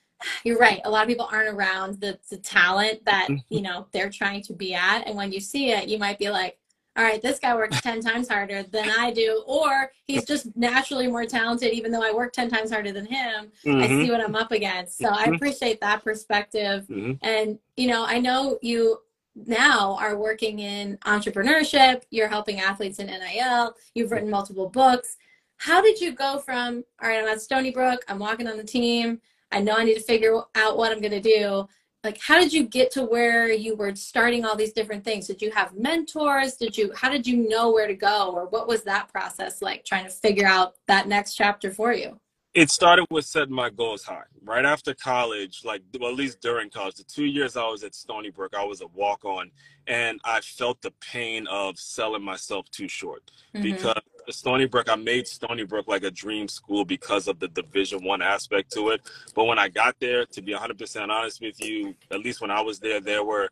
you're 0.44 0.58
right. 0.58 0.80
A 0.84 0.90
lot 0.90 1.02
of 1.02 1.08
people 1.08 1.28
aren't 1.30 1.48
around 1.48 2.00
the 2.00 2.18
the 2.30 2.36
talent 2.36 3.04
that, 3.04 3.28
mm-hmm. 3.28 3.54
you 3.54 3.62
know, 3.62 3.86
they're 3.92 4.10
trying 4.10 4.42
to 4.42 4.52
be 4.52 4.74
at 4.74 5.06
and 5.06 5.16
when 5.16 5.32
you 5.32 5.40
see 5.40 5.70
it, 5.70 5.88
you 5.88 5.98
might 5.98 6.18
be 6.18 6.30
like, 6.30 6.58
all 6.96 7.04
right, 7.04 7.22
this 7.22 7.38
guy 7.38 7.54
works 7.54 7.80
10 7.80 8.02
times 8.02 8.28
harder 8.28 8.64
than 8.64 8.90
I 8.90 9.12
do, 9.12 9.42
or 9.46 9.90
he's 10.04 10.26
just 10.26 10.54
naturally 10.56 11.08
more 11.08 11.24
talented, 11.24 11.72
even 11.72 11.90
though 11.90 12.02
I 12.02 12.12
work 12.12 12.34
10 12.34 12.50
times 12.50 12.70
harder 12.70 12.92
than 12.92 13.06
him. 13.06 13.50
Mm-hmm. 13.64 13.82
I 13.82 13.86
see 13.86 14.10
what 14.10 14.20
I'm 14.20 14.34
up 14.34 14.52
against. 14.52 14.98
So 14.98 15.08
I 15.08 15.24
mm-hmm. 15.24 15.34
appreciate 15.34 15.80
that 15.80 16.04
perspective. 16.04 16.86
Mm-hmm. 16.88 17.12
And, 17.22 17.58
you 17.76 17.86
know, 17.86 18.04
I 18.04 18.18
know 18.18 18.58
you 18.60 18.98
now 19.34 19.96
are 20.00 20.16
working 20.16 20.58
in 20.60 20.98
entrepreneurship, 20.98 22.02
you're 22.10 22.28
helping 22.28 22.60
athletes 22.60 22.98
in 22.98 23.06
NIL, 23.06 23.74
you've 23.94 24.10
written 24.10 24.30
multiple 24.30 24.68
books. 24.68 25.16
How 25.58 25.80
did 25.80 26.00
you 26.00 26.12
go 26.12 26.38
from, 26.38 26.84
all 27.02 27.08
right, 27.08 27.20
I'm 27.20 27.28
at 27.28 27.40
Stony 27.40 27.70
Brook, 27.70 28.04
I'm 28.08 28.18
walking 28.18 28.48
on 28.48 28.56
the 28.56 28.64
team, 28.64 29.20
I 29.52 29.60
know 29.60 29.74
I 29.76 29.84
need 29.84 29.94
to 29.94 30.00
figure 30.00 30.40
out 30.54 30.76
what 30.76 30.92
I'm 30.92 31.00
going 31.00 31.12
to 31.12 31.20
do. 31.20 31.68
Like 32.04 32.18
how 32.20 32.40
did 32.40 32.52
you 32.52 32.64
get 32.64 32.90
to 32.92 33.04
where 33.04 33.52
you 33.52 33.76
were 33.76 33.94
starting 33.94 34.44
all 34.44 34.56
these 34.56 34.72
different 34.72 35.04
things? 35.04 35.28
Did 35.28 35.40
you 35.40 35.52
have 35.52 35.76
mentors? 35.78 36.56
Did 36.56 36.76
you 36.76 36.92
how 36.96 37.08
did 37.08 37.28
you 37.28 37.48
know 37.48 37.70
where 37.70 37.86
to 37.86 37.94
go? 37.94 38.32
Or 38.32 38.46
what 38.48 38.66
was 38.66 38.82
that 38.84 39.08
process 39.12 39.62
like 39.62 39.84
trying 39.84 40.04
to 40.04 40.10
figure 40.10 40.46
out 40.46 40.74
that 40.88 41.06
next 41.06 41.34
chapter 41.34 41.70
for 41.70 41.92
you 41.92 42.18
it 42.54 42.70
started 42.70 43.06
with 43.10 43.24
setting 43.24 43.54
my 43.54 43.70
goals 43.70 44.04
high 44.04 44.22
right 44.44 44.64
after 44.64 44.94
college 44.94 45.62
like 45.64 45.82
well, 45.98 46.10
at 46.10 46.16
least 46.16 46.40
during 46.40 46.68
college 46.68 46.94
the 46.96 47.04
two 47.04 47.24
years 47.24 47.56
i 47.56 47.66
was 47.66 47.82
at 47.82 47.94
stony 47.94 48.30
brook 48.30 48.52
i 48.56 48.64
was 48.64 48.80
a 48.80 48.86
walk-on 48.88 49.50
and 49.86 50.20
i 50.24 50.40
felt 50.40 50.80
the 50.82 50.92
pain 51.00 51.46
of 51.48 51.78
selling 51.78 52.22
myself 52.22 52.70
too 52.70 52.88
short 52.88 53.22
mm-hmm. 53.54 53.62
because 53.62 54.00
Stony 54.30 54.66
Brook, 54.66 54.88
I 54.88 54.94
made 54.94 55.26
Stony 55.26 55.64
Brook 55.64 55.88
like 55.88 56.04
a 56.04 56.10
dream 56.10 56.46
school 56.46 56.84
because 56.84 57.26
of 57.26 57.40
the 57.40 57.48
Division 57.48 58.04
One 58.04 58.22
aspect 58.22 58.72
to 58.72 58.90
it. 58.90 59.00
But 59.34 59.44
when 59.44 59.58
I 59.58 59.68
got 59.68 59.96
there, 59.98 60.24
to 60.26 60.42
be 60.42 60.52
100% 60.52 61.08
honest 61.08 61.40
with 61.40 61.60
you, 61.60 61.94
at 62.10 62.20
least 62.20 62.40
when 62.40 62.50
I 62.50 62.60
was 62.60 62.78
there, 62.78 63.00
there 63.00 63.24
were 63.24 63.48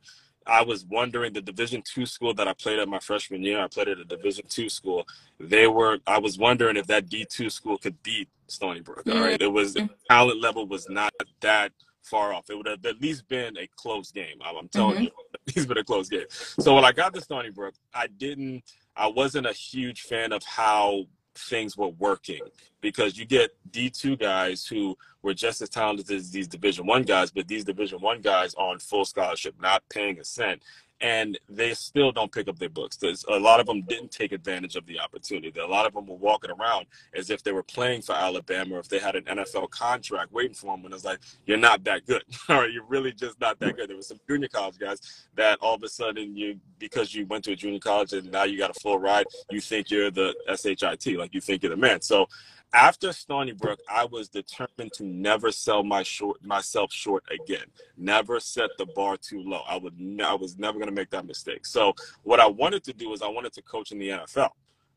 I 0.47 0.62
was 0.62 0.85
wondering 0.85 1.32
the 1.32 1.40
Division 1.40 1.82
two 1.82 2.06
school 2.06 2.35
that 2.35 2.49
I 2.49 2.54
played 2.54 2.78
at 2.78 2.88
my 2.88 2.99
freshman 2.99 3.42
year. 3.42 3.61
I 3.61 3.68
played 3.68 3.88
at 3.88 3.99
a 3.99 4.04
Division 4.04 4.44
two 4.49 4.68
school. 4.68 5.06
They 5.38 5.66
were. 5.66 5.99
I 6.06 6.18
was 6.18 6.38
wondering 6.38 6.76
if 6.76 6.87
that 6.87 7.09
D 7.09 7.26
two 7.28 7.50
school 7.50 7.78
could 7.78 8.02
beat 8.02 8.28
Stony 8.47 8.80
Brook. 8.80 9.02
All 9.06 9.20
right, 9.20 9.40
it 9.40 9.52
was 9.52 9.75
the 9.75 9.88
talent 10.09 10.40
level 10.40 10.66
was 10.66 10.88
not 10.88 11.12
that 11.40 11.73
far 12.02 12.32
off. 12.32 12.50
It 12.50 12.56
would 12.56 12.66
have 12.66 12.85
at 12.85 13.00
least 13.00 13.28
been 13.28 13.56
a 13.59 13.68
close 13.76 14.11
game. 14.11 14.38
I'm, 14.44 14.56
I'm 14.56 14.68
telling 14.68 14.97
mm-hmm. 14.97 15.04
you, 15.04 15.11
it's 15.47 15.66
been 15.66 15.78
a 15.78 15.85
close 15.85 16.09
game. 16.09 16.26
So 16.30 16.75
when 16.75 16.85
I 16.85 16.92
got 16.92 17.14
to 17.14 17.20
Stony 17.20 17.50
Brook, 17.50 17.75
I 17.94 18.06
didn't. 18.06 18.62
I 18.97 19.06
wasn't 19.06 19.47
a 19.47 19.52
huge 19.52 20.02
fan 20.02 20.32
of 20.32 20.42
how 20.42 21.06
things 21.49 21.76
were 21.76 21.88
working 21.88 22.40
because 22.80 23.18
you 23.18 23.25
get 23.25 23.50
D2 23.70 24.18
guys 24.18 24.66
who 24.66 24.97
were 25.23 25.35
just 25.35 25.61
as 25.61 25.68
talented 25.68 26.11
as 26.11 26.30
these 26.30 26.49
Division 26.49 26.87
One 26.87 27.02
guys, 27.02 27.30
but 27.30 27.49
these 27.49 27.64
Division 27.64 28.00
One 28.00 28.20
guys 28.20 28.54
on 28.54 28.78
full 28.78 29.04
scholarship, 29.04 29.54
not 29.61 29.82
paying 29.88 30.18
a 30.18 30.25
cent 30.25 30.62
and 31.00 31.38
they 31.49 31.73
still 31.73 32.12
don't 32.12 32.30
pick 32.30 32.49
up 32.49 32.59
their 32.59 32.69
books. 32.69 32.97
There's, 32.97 33.25
a 33.28 33.38
lot 33.38 33.59
of 33.59 33.66
them 33.66 33.83
didn't 33.83 34.11
take 34.11 34.33
advantage 34.33 34.76
of 34.76 34.85
the 34.87 35.00
opportunity. 35.00 35.59
A 35.59 35.66
lot 35.66 35.87
of 35.87 35.95
them 35.95 36.07
were 36.07 36.16
walking 36.16 36.50
around 36.50 36.87
as 37.14 37.30
if 37.30 37.42
they 37.42 37.52
were 37.52 37.62
playing 37.62 38.02
for 38.02 38.14
Alabama 38.14 38.76
or 38.76 38.80
if 38.80 38.88
they 38.88 38.99
had 38.99 39.16
an 39.16 39.25
NFL 39.25 39.71
contract 39.71 40.33
waiting 40.33 40.54
for 40.54 40.76
them. 40.76 40.85
And 40.85 40.95
it's 40.95 41.04
like, 41.04 41.21
you're 41.47 41.57
not 41.57 41.85
that 41.85 42.07
good. 42.07 42.23
All 42.49 42.61
right, 42.61 42.71
you're 42.71 42.85
really 42.85 43.12
just 43.12 43.40
not 43.40 43.59
that 43.61 43.76
good. 43.76 43.88
There 43.88 43.97
were 43.97 44.02
some 44.02 44.21
junior 44.28 44.49
college 44.49 44.78
guys 44.78 45.26
that 45.37 45.59
all 45.61 45.75
of 45.75 45.83
a 45.83 45.88
sudden 45.88 46.37
you, 46.37 46.59
because 46.78 47.14
you 47.14 47.26
went 47.26 47.45
to 47.45 47.52
a 47.52 47.57
junior 47.57 47.78
college 47.78 48.12
and 48.12 48.30
now 48.30 48.45
you 48.45 48.59
got 48.59 48.71
a 48.71 48.80
full 48.80 48.99
ride, 48.99 49.26
you 49.50 49.61
think 49.61 49.90
you're 49.90 50.11
the 50.11 50.35
SHIT, 50.49 51.16
like 51.19 51.35
you 51.35 51.40
think 51.40 51.62
you're 51.62 51.71
the 51.71 51.76
man. 51.76 52.00
So 52.02 52.26
after 52.73 53.12
Stony 53.12 53.53
Brook, 53.53 53.81
I 53.89 54.05
was 54.05 54.29
determined 54.29 54.93
to 54.95 55.05
never 55.05 55.50
sell 55.50 55.83
my 55.83 56.03
short 56.03 56.45
myself 56.45 56.93
short 56.93 57.25
again. 57.31 57.65
Never 57.97 58.39
set 58.41 58.71
the 58.79 58.87
bar 58.87 59.17
too 59.17 59.43
low. 59.43 59.62
I 59.69 59.77
would 59.77 59.95
I 60.25 60.35
was 60.35 60.59
never 60.59 60.79
going 60.79 60.89
to 60.89 60.95
make 60.95 61.11
that 61.11 61.27
mistake. 61.27 61.67
So 61.67 61.95
what 62.23 62.41
I 62.41 62.47
wanted 62.47 62.85
to 62.85 62.93
do 62.93 63.12
is 63.12 63.23
I 63.23 63.29
wanted 63.29 63.53
to 63.55 63.62
coach 63.62 63.93
in 63.93 63.99
the 63.99 64.09
NFL. 64.11 64.50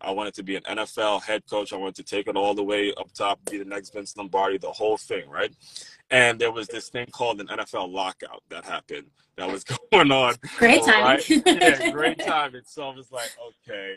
I 0.04 0.12
wanted 0.12 0.34
to 0.36 0.44
be 0.44 0.58
an 0.58 0.64
NFL 0.64 1.24
head 1.24 1.44
coach. 1.50 1.72
I 1.72 1.78
wanted 1.78 1.96
to 1.96 2.04
take 2.04 2.28
it 2.28 2.36
all 2.36 2.54
the 2.54 2.64
way 2.64 2.94
up 2.96 3.12
top, 3.14 3.40
be 3.50 3.58
the 3.58 3.66
next 3.66 3.94
Vince 3.94 4.16
Lombardi, 4.18 4.58
the 4.58 4.72
whole 4.72 4.98
thing, 4.98 5.30
right? 5.30 5.56
And 6.12 6.38
there 6.38 6.52
was 6.52 6.68
this 6.68 6.90
thing 6.90 7.08
called 7.12 7.40
an 7.40 7.48
NFL 7.48 7.92
lockout 7.92 8.44
that 8.50 8.66
happened 8.66 9.08
that 9.38 9.50
was 9.50 9.64
going 9.92 10.12
on. 10.12 10.36
Great 10.58 10.84
time. 10.84 11.04
Right? 11.04 11.30
yeah, 11.30 11.92
great 11.92 12.20
time. 12.26 12.54
And 12.56 12.68
so 12.68 12.90
I 12.90 12.94
was 12.94 13.12
like, 13.12 13.32
okay, 13.68 13.96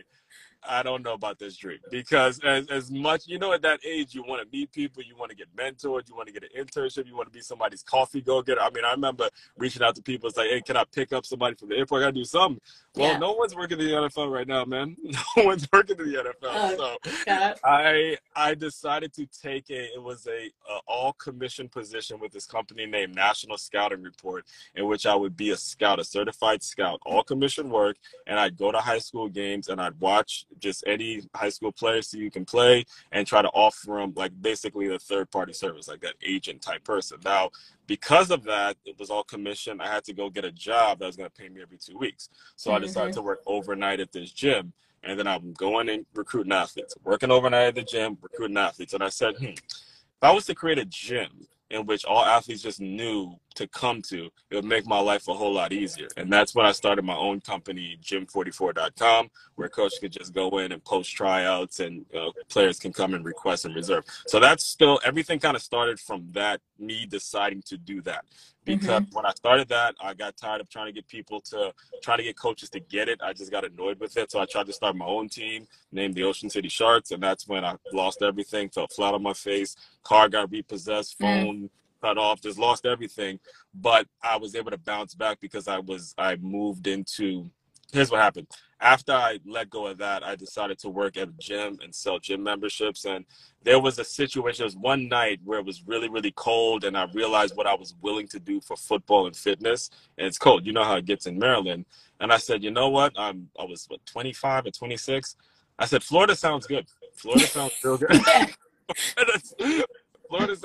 I 0.69 0.83
don't 0.83 1.03
know 1.03 1.15
about 1.15 1.39
this 1.39 1.57
dream 1.57 1.79
because 1.91 2.39
as, 2.41 2.67
as 2.69 2.91
much 2.91 3.27
you 3.27 3.39
know 3.39 3.53
at 3.53 3.63
that 3.63 3.81
age 3.85 4.15
you 4.15 4.23
want 4.23 4.43
to 4.43 4.49
meet 4.57 4.73
people, 4.73 5.03
you 5.03 5.17
want 5.17 5.31
to 5.31 5.37
get 5.37 5.55
mentored, 5.57 6.09
you 6.09 6.15
want 6.15 6.29
to 6.29 6.33
get 6.33 6.43
an 6.43 6.51
internship, 6.65 7.07
you 7.07 7.17
want 7.17 7.29
to 7.29 7.33
be 7.33 7.41
somebody's 7.41 7.83
coffee 7.83 8.21
go 8.21 8.43
getter. 8.43 8.61
I 8.61 8.71
mean, 8.71 8.85
I 8.85 8.93
remember 8.93 9.29
reaching 9.57 9.83
out 9.83 9.95
to 9.97 10.03
people. 10.03 10.29
It's 10.29 10.37
like, 10.37 10.51
hey, 10.51 10.61
can 10.61 10.77
I 10.77 10.85
pick 10.85 11.13
up 11.13 11.27
somebody 11.27 11.57
from 11.57 11.69
the 11.69 11.77
airport? 11.77 12.03
I 12.03 12.07
gotta 12.07 12.13
do 12.13 12.25
something. 12.25 12.61
Well, 12.95 13.13
yeah. 13.13 13.19
no 13.19 13.33
one's 13.33 13.55
working 13.55 13.79
in 13.81 13.87
the 13.87 13.93
NFL 13.93 14.31
right 14.31 14.47
now, 14.47 14.65
man. 14.65 14.97
No 15.37 15.45
one's 15.45 15.69
working 15.73 15.99
in 15.99 16.13
the 16.13 16.19
NFL. 16.19 16.35
Oh, 16.45 16.97
so. 17.07 17.55
I 17.65 18.17
I 18.35 18.55
decided 18.55 19.13
to 19.15 19.27
take 19.27 19.71
a 19.71 19.95
it 19.95 20.03
was 20.03 20.27
a, 20.27 20.51
a 20.71 20.79
all 20.87 21.13
commission 21.15 21.69
position 21.69 22.19
with 22.21 22.33
this 22.33 22.47
company 22.47 22.87
named 22.87 23.15
National 23.15 23.59
Scouting 23.59 24.03
Report, 24.03 24.45
in 24.75 24.87
which 24.87 25.07
I 25.07 25.15
would 25.15 25.37
be 25.37 25.51
a 25.51 25.57
scout, 25.57 25.99
a 25.99 26.05
certified 26.05 26.63
scout, 26.63 27.01
all 27.05 27.23
commission 27.23 27.71
work, 27.71 27.97
and 28.27 28.39
I'd 28.39 28.57
go 28.57 28.73
to 28.73 28.79
high 28.79 28.99
school 28.99 29.29
games 29.29 29.69
and 29.69 29.81
I'd 29.81 29.99
watch 30.01 30.47
just 30.59 30.85
any 30.87 31.23
high 31.35 31.49
school 31.49 31.73
players 31.73 32.09
so 32.09 32.19
you 32.19 32.31
can 32.31 32.45
play 32.45 32.85
and 33.13 33.27
try 33.27 33.43
to 33.43 33.49
offer 33.49 33.99
them 33.99 34.13
like 34.17 34.33
basically 34.41 34.89
the 34.89 34.99
third 34.99 35.31
party 35.31 35.53
service, 35.53 35.89
like 35.89 36.01
that 36.01 36.15
agent 36.23 36.63
type 36.63 36.85
person. 36.85 37.19
Now, 37.25 37.51
because 37.87 38.31
of 38.31 38.45
that, 38.45 38.77
it 38.85 38.99
was 38.99 39.11
all 39.11 39.25
commission. 39.25 39.81
I 39.81 39.89
had 39.89 40.05
to 40.05 40.13
go 40.13 40.31
get 40.31 40.45
a 40.45 40.53
job 40.53 40.99
that 40.99 41.07
was 41.07 41.17
going 41.17 41.31
to 41.31 41.43
pay 41.43 41.49
me 41.49 41.63
every 41.63 41.79
two 41.79 41.99
weeks. 41.99 42.29
So 42.57 42.71
mm-hmm. 42.71 42.77
I 42.77 42.87
decided 42.87 43.15
to 43.15 43.23
work 43.23 43.41
overnight 43.47 44.01
at 44.01 44.13
this 44.13 44.33
gym. 44.33 44.73
And 45.03 45.19
then 45.19 45.29
I'm 45.29 45.53
going 45.53 45.89
and 45.89 46.05
recruiting 46.15 46.53
athletes, 46.53 46.97
working 47.05 47.31
overnight 47.31 47.69
at 47.69 47.75
the 47.77 47.83
gym, 47.83 48.19
recruiting 48.21 48.57
athletes. 48.57 48.93
And 48.93 49.05
I 49.05 49.09
said, 49.09 49.37
hmm, 49.37 49.45
if 49.45 50.23
I 50.23 50.33
was 50.33 50.47
to 50.47 50.55
create 50.55 50.79
a 50.79 50.85
gym 50.85 51.47
in 51.71 51.87
which 51.87 52.05
all 52.05 52.25
athletes 52.25 52.63
just 52.63 52.81
knew 52.81 53.37
to 53.57 53.67
come 53.67 54.03
to, 54.03 54.31
it 54.51 54.55
would 54.55 54.65
make 54.65 54.87
my 54.87 54.99
life 54.99 55.29
a 55.29 55.35
whole 55.35 55.53
lot 55.53 55.73
easier. 55.73 56.09
And 56.17 56.33
that's 56.33 56.55
when 56.55 56.65
I 56.65 56.73
started 56.73 57.05
my 57.05 57.17
own 57.17 57.41
company, 57.41 57.99
gym44.com, 58.03 59.31
where 59.57 59.69
coaches 59.69 59.99
could 59.99 60.13
just 60.13 60.33
go 60.33 60.59
in 60.59 60.73
and 60.73 60.85
post 60.85 61.15
tryouts 61.15 61.81
and 61.81 62.07
uh, 62.15 62.31
players 62.49 62.79
can 62.79 62.93
come 62.93 63.15
and 63.15 63.25
request 63.25 63.65
and 63.65 63.75
reserve. 63.75 64.05
So 64.27 64.39
that's 64.39 64.65
still 64.65 65.01
everything 65.05 65.39
kind 65.39 65.57
of 65.57 65.63
started 65.63 65.99
from 65.99 66.29
that, 66.33 66.61
me 66.79 67.07
deciding 67.07 67.63
to 67.63 67.77
do 67.77 68.01
that. 68.03 68.25
Because 68.65 69.03
mm-hmm. 69.03 69.15
when 69.15 69.25
I 69.25 69.31
started 69.31 69.69
that, 69.69 69.95
I 70.01 70.13
got 70.13 70.37
tired 70.37 70.61
of 70.61 70.69
trying 70.69 70.87
to 70.87 70.93
get 70.93 71.07
people 71.07 71.41
to 71.43 71.73
try 72.03 72.17
to 72.17 72.23
get 72.23 72.37
coaches 72.37 72.69
to 72.71 72.81
get 72.81 73.09
it. 73.09 73.21
I 73.23 73.33
just 73.33 73.53
got 73.53 73.65
annoyed 73.65 74.01
with 74.01 74.17
it. 74.17 74.33
So 74.33 74.41
I 74.41 74.45
tried 74.45 74.67
to 74.67 74.73
start 74.73 74.97
my 74.97 75.07
own 75.07 75.29
team, 75.29 75.69
named 75.93 76.15
the 76.15 76.25
Ocean 76.25 76.51
City 76.51 76.69
Sharks. 76.69 77.13
And 77.13 77.23
that's 77.23 77.47
when 77.47 77.65
I 77.65 77.77
lost 77.93 78.23
everything, 78.23 78.69
fell 78.69 78.89
flat 78.89 79.15
on 79.15 79.23
my 79.23 79.35
face, 79.35 79.77
car 80.03 80.29
got 80.29 80.51
repossessed, 80.51 81.19
phone. 81.19 81.57
Mm 81.57 81.71
cut 82.01 82.19
off, 82.19 82.41
just 82.41 82.59
lost 82.59 82.87
everything. 82.87 83.39
But 83.75 84.07
I 84.23 84.37
was 84.37 84.55
able 84.55 84.71
to 84.71 84.79
bounce 84.79 85.15
back 85.15 85.41
because 85.41 85.69
I 85.69 85.79
was 85.79 86.15
I 86.19 86.37
moved 86.37 86.87
into 86.87 87.51
here's 87.93 88.11
what 88.11 88.21
happened. 88.21 88.49
After 88.81 89.13
I 89.13 89.39
let 89.47 89.71
go 89.71 89.87
of 89.87 89.99
that, 89.99 90.23
I 90.23 90.37
decided 90.37 90.79
to 90.81 90.91
work 90.91 91.17
at 91.17 91.29
a 91.29 91.33
gym 91.39 91.79
and 91.83 91.95
sell 91.95 92.19
gym 92.19 92.43
memberships. 92.43 93.07
And 93.07 93.25
there 93.63 93.81
was 93.81 93.99
a 93.99 94.05
situation, 94.05 94.59
there 94.59 94.67
was 94.67 94.77
one 94.77 95.09
night 95.09 95.41
where 95.45 95.59
it 95.59 95.65
was 95.65 95.83
really, 95.87 96.11
really 96.11 96.33
cold, 96.33 96.85
and 96.85 96.97
I 96.97 97.07
realized 97.15 97.57
what 97.57 97.67
I 97.67 97.75
was 97.75 97.95
willing 98.03 98.29
to 98.29 98.39
do 98.39 98.61
for 98.61 98.77
football 98.77 99.27
and 99.27 99.35
fitness. 99.35 99.89
And 100.19 100.27
it's 100.27 100.37
cold. 100.37 100.67
You 100.67 100.73
know 100.73 100.85
how 100.85 100.97
it 100.97 101.07
gets 101.07 101.27
in 101.27 101.39
Maryland. 101.39 101.87
And 102.21 102.33
I 102.33 102.37
said, 102.37 102.63
you 102.63 102.71
know 102.71 102.89
what? 102.91 103.13
I'm 103.17 103.49
I 103.59 103.65
was 103.65 103.87
what 103.89 104.05
25 104.05 104.67
or 104.67 104.71
26. 104.71 105.37
I 105.79 105.87
said, 105.87 106.03
Florida 106.03 106.37
sounds 106.37 106.67
good. 106.67 106.87
Florida 107.15 107.47
sounds 107.47 107.73
real 107.83 107.99
good. 107.99 108.11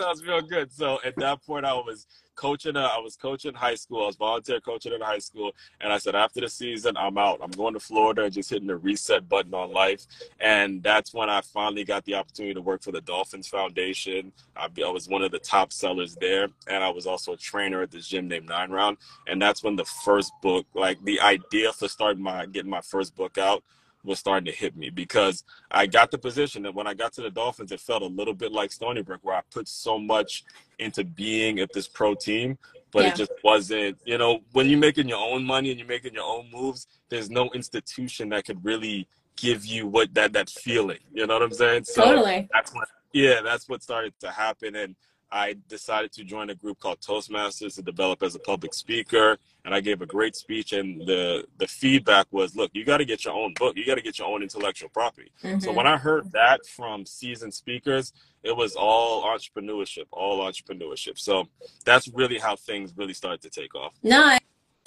Sounds 0.02 0.26
real 0.26 0.42
good. 0.42 0.72
So 0.74 1.00
at 1.06 1.16
that 1.18 1.46
point, 1.46 1.64
I 1.64 1.74
was 1.74 2.08
coaching. 2.34 2.76
A, 2.76 2.80
I 2.80 2.98
was 2.98 3.16
coaching 3.16 3.54
high 3.54 3.76
school. 3.76 4.02
I 4.02 4.08
was 4.08 4.16
volunteer 4.16 4.60
coaching 4.60 4.94
in 4.94 5.02
high 5.02 5.20
school, 5.20 5.52
and 5.80 5.94
I 5.94 6.00
said 6.00 6.16
after 6.16 6.42
the 6.42 6.50
season, 6.50 6.98
I'm 6.98 7.20
out. 7.20 7.40
I'm 7.44 7.52
going 7.52 7.76
to 7.76 7.80
Florida, 7.80 8.28
just 8.28 8.50
hitting 8.50 8.68
the 8.68 8.78
reset 8.78 9.30
button 9.30 9.54
on 9.54 9.72
life. 9.72 10.08
And 10.40 10.82
that's 10.82 11.14
when 11.14 11.30
I 11.30 11.42
finally 11.42 11.84
got 11.84 12.04
the 12.06 12.16
opportunity 12.16 12.56
to 12.56 12.62
work 12.62 12.82
for 12.82 12.92
the 12.92 13.02
Dolphins 13.02 13.48
Foundation. 13.48 14.32
I, 14.56 14.70
I 14.84 14.90
was 14.90 15.08
one 15.08 15.22
of 15.22 15.30
the 15.32 15.40
top 15.40 15.72
sellers 15.72 16.16
there, 16.16 16.48
and 16.68 16.84
I 16.84 16.90
was 16.90 17.06
also 17.06 17.34
a 17.34 17.38
trainer 17.38 17.84
at 17.84 17.92
this 17.92 18.08
gym 18.08 18.28
named 18.28 18.50
Nine 18.50 18.72
Round. 18.72 18.98
And 19.28 19.40
that's 19.40 19.62
when 19.62 19.76
the 19.76 19.86
first 19.86 20.34
book, 20.42 20.66
like 20.74 21.04
the 21.06 21.22
idea 21.22 21.72
for 21.74 21.88
starting 21.88 22.24
my 22.24 22.48
getting 22.48 22.72
my 22.72 22.82
first 22.82 23.16
book 23.16 23.38
out 23.38 23.64
was 24.04 24.20
starting 24.20 24.46
to 24.46 24.52
hit 24.52 24.76
me 24.76 24.90
because 24.90 25.44
I 25.70 25.86
got 25.88 26.12
the 26.12 26.18
position 26.18 26.64
that 26.64 26.74
when 26.74 26.88
I 26.88 26.94
got 26.94 27.14
to 27.14 27.22
the 27.22 27.30
Dolphins, 27.30 27.72
it 27.72 27.80
felt 27.80 28.02
a 28.02 28.08
little 28.08 28.34
bit 28.34 28.52
like 28.52 28.72
Stony 28.72 29.02
Brook, 29.02 29.20
where 29.24 29.36
I 29.36 29.42
put 29.52 29.68
so 29.68 30.00
much 30.00 30.44
into 30.80 31.04
being 31.04 31.60
at 31.60 31.72
this 31.74 31.88
pro 31.88 32.16
team, 32.16 32.58
but 32.92 33.04
yeah. 33.04 33.10
it 33.10 33.16
just 33.16 33.32
wasn't, 33.44 33.98
you 34.06 34.18
know, 34.18 34.40
when 34.52 34.70
you're 34.70 34.80
making 34.80 35.08
your 35.08 35.20
own 35.20 35.44
money 35.44 35.70
and 35.70 35.80
you're 35.80 35.88
making 35.88 36.14
your 36.14 36.26
own 36.26 36.50
moves, 36.52 36.88
there's 37.10 37.30
no 37.30 37.50
institution 37.54 38.30
that 38.30 38.46
could 38.46 38.64
really 38.64 39.08
give 39.36 39.66
you 39.66 39.88
what 39.88 40.14
that 40.14 40.34
that 40.34 40.50
feeling. 40.50 41.00
You 41.14 41.28
know 41.28 41.34
what 41.34 41.44
I'm 41.44 41.54
saying? 41.54 41.86
So 41.86 42.04
totally. 42.04 42.50
That's 42.54 42.74
what 42.74 42.88
yeah, 43.14 43.42
that's 43.42 43.68
what 43.68 43.84
started 43.84 44.14
to 44.22 44.32
happen. 44.32 44.76
And 44.76 44.96
I 45.32 45.56
decided 45.70 46.12
to 46.14 46.24
join 46.24 46.50
a 46.50 46.56
group 46.56 46.80
called 46.80 47.00
Toastmasters 47.00 47.76
to 47.76 47.82
develop 47.82 48.22
as 48.22 48.36
a 48.36 48.40
public 48.40 48.74
speaker. 48.74 49.38
And 49.64 49.74
I 49.74 49.80
gave 49.80 50.02
a 50.02 50.06
great 50.06 50.36
speech, 50.36 50.74
and 50.74 51.02
the 51.02 51.46
the 51.58 51.68
feedback 51.68 52.26
was, 52.32 52.56
"Look, 52.56 52.72
you 52.74 52.84
got 52.84 52.98
to 52.98 53.06
get 53.06 53.26
your 53.26 53.36
own 53.36 53.54
book. 53.54 53.78
You 53.78 53.86
got 53.86 53.96
to 53.96 54.02
get 54.02 54.18
your 54.18 54.28
own 54.28 54.42
intellectual 54.42 54.90
property." 54.90 55.32
Mm-hmm. 55.44 55.60
So 55.60 55.72
when 55.72 55.86
I 55.86 55.98
heard 55.98 56.32
that 56.32 56.66
from 56.66 57.06
seasoned 57.06 57.54
speakers, 57.54 58.12
it 58.44 58.56
was 58.56 58.76
all 58.76 59.24
entrepreneurship, 59.24 60.06
all 60.12 60.40
entrepreneurship. 60.40 61.20
So 61.20 61.48
that's 61.86 62.08
really 62.08 62.40
how 62.40 62.56
things 62.56 62.94
really 62.98 63.14
started 63.14 63.42
to 63.44 63.50
take 63.50 63.76
off. 63.76 63.94
No, 64.02 64.24
I 64.24 64.40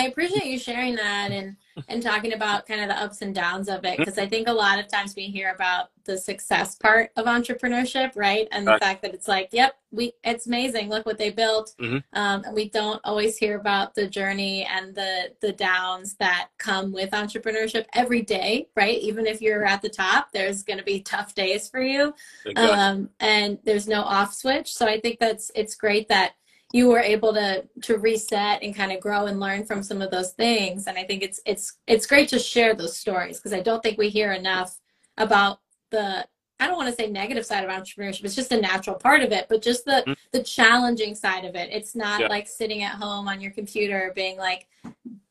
appreciate 0.02 0.46
you 0.46 0.58
sharing 0.58 0.96
that 0.96 1.30
and 1.30 1.56
and 1.88 2.02
talking 2.02 2.32
about 2.32 2.66
kind 2.66 2.80
of 2.80 2.88
the 2.88 2.96
ups 3.00 3.22
and 3.22 3.34
downs 3.34 3.68
of 3.68 3.84
it 3.84 3.98
because 3.98 4.18
I 4.18 4.26
think 4.26 4.48
a 4.48 4.52
lot 4.52 4.78
of 4.78 4.88
times 4.88 5.14
we 5.16 5.24
hear 5.24 5.50
about 5.50 5.90
the 6.04 6.16
success 6.18 6.76
part 6.76 7.10
of 7.16 7.26
entrepreneurship, 7.26 8.12
right? 8.14 8.46
And 8.52 8.66
the 8.66 8.78
fact 8.78 9.02
that 9.02 9.14
it's 9.14 9.26
like, 9.26 9.48
yep, 9.52 9.76
we 9.90 10.12
it's 10.22 10.46
amazing. 10.46 10.88
Look 10.88 11.06
what 11.06 11.18
they 11.18 11.30
built, 11.30 11.74
mm-hmm. 11.80 11.98
um, 12.12 12.44
and 12.44 12.54
we 12.54 12.68
don't 12.68 13.00
always 13.04 13.36
hear 13.36 13.58
about 13.58 13.94
the 13.94 14.06
journey 14.06 14.64
and 14.64 14.94
the 14.94 15.32
the 15.40 15.52
downs 15.52 16.14
that 16.14 16.48
come 16.58 16.92
with 16.92 17.10
entrepreneurship 17.10 17.86
every 17.94 18.22
day, 18.22 18.68
right? 18.76 18.98
Even 18.98 19.26
if 19.26 19.40
you're 19.40 19.64
at 19.64 19.82
the 19.82 19.88
top, 19.88 20.32
there's 20.32 20.62
going 20.62 20.78
to 20.78 20.84
be 20.84 21.00
tough 21.00 21.34
days 21.34 21.68
for 21.68 21.80
you, 21.80 22.14
exactly. 22.44 22.78
um, 22.78 23.10
and 23.20 23.58
there's 23.64 23.88
no 23.88 24.02
off 24.02 24.34
switch. 24.34 24.72
So 24.72 24.86
I 24.86 25.00
think 25.00 25.18
that's 25.18 25.50
it's 25.54 25.74
great 25.74 26.08
that 26.08 26.34
you 26.74 26.88
were 26.88 26.98
able 26.98 27.32
to 27.32 27.64
to 27.82 27.98
reset 27.98 28.60
and 28.64 28.74
kind 28.74 28.90
of 28.90 28.98
grow 28.98 29.26
and 29.26 29.38
learn 29.38 29.64
from 29.64 29.80
some 29.80 30.02
of 30.02 30.10
those 30.10 30.32
things 30.32 30.88
and 30.88 30.98
i 30.98 31.04
think 31.04 31.22
it's 31.22 31.40
it's 31.46 31.78
it's 31.86 32.04
great 32.04 32.28
to 32.28 32.38
share 32.38 32.74
those 32.74 32.96
stories 32.96 33.38
because 33.38 33.52
i 33.52 33.60
don't 33.60 33.80
think 33.82 33.96
we 33.96 34.08
hear 34.08 34.32
enough 34.32 34.80
about 35.16 35.60
the 35.92 36.26
i 36.58 36.66
don't 36.66 36.76
want 36.76 36.88
to 36.88 36.94
say 36.94 37.08
negative 37.08 37.46
side 37.46 37.62
of 37.62 37.70
entrepreneurship 37.70 38.24
it's 38.24 38.34
just 38.34 38.50
a 38.50 38.60
natural 38.60 38.96
part 38.96 39.22
of 39.22 39.30
it 39.30 39.46
but 39.48 39.62
just 39.62 39.84
the 39.84 40.02
mm-hmm. 40.04 40.12
the 40.32 40.42
challenging 40.42 41.14
side 41.14 41.44
of 41.44 41.54
it 41.54 41.68
it's 41.70 41.94
not 41.94 42.20
yeah. 42.20 42.26
like 42.26 42.48
sitting 42.48 42.82
at 42.82 42.96
home 42.96 43.28
on 43.28 43.40
your 43.40 43.52
computer 43.52 44.12
being 44.16 44.36
like 44.36 44.66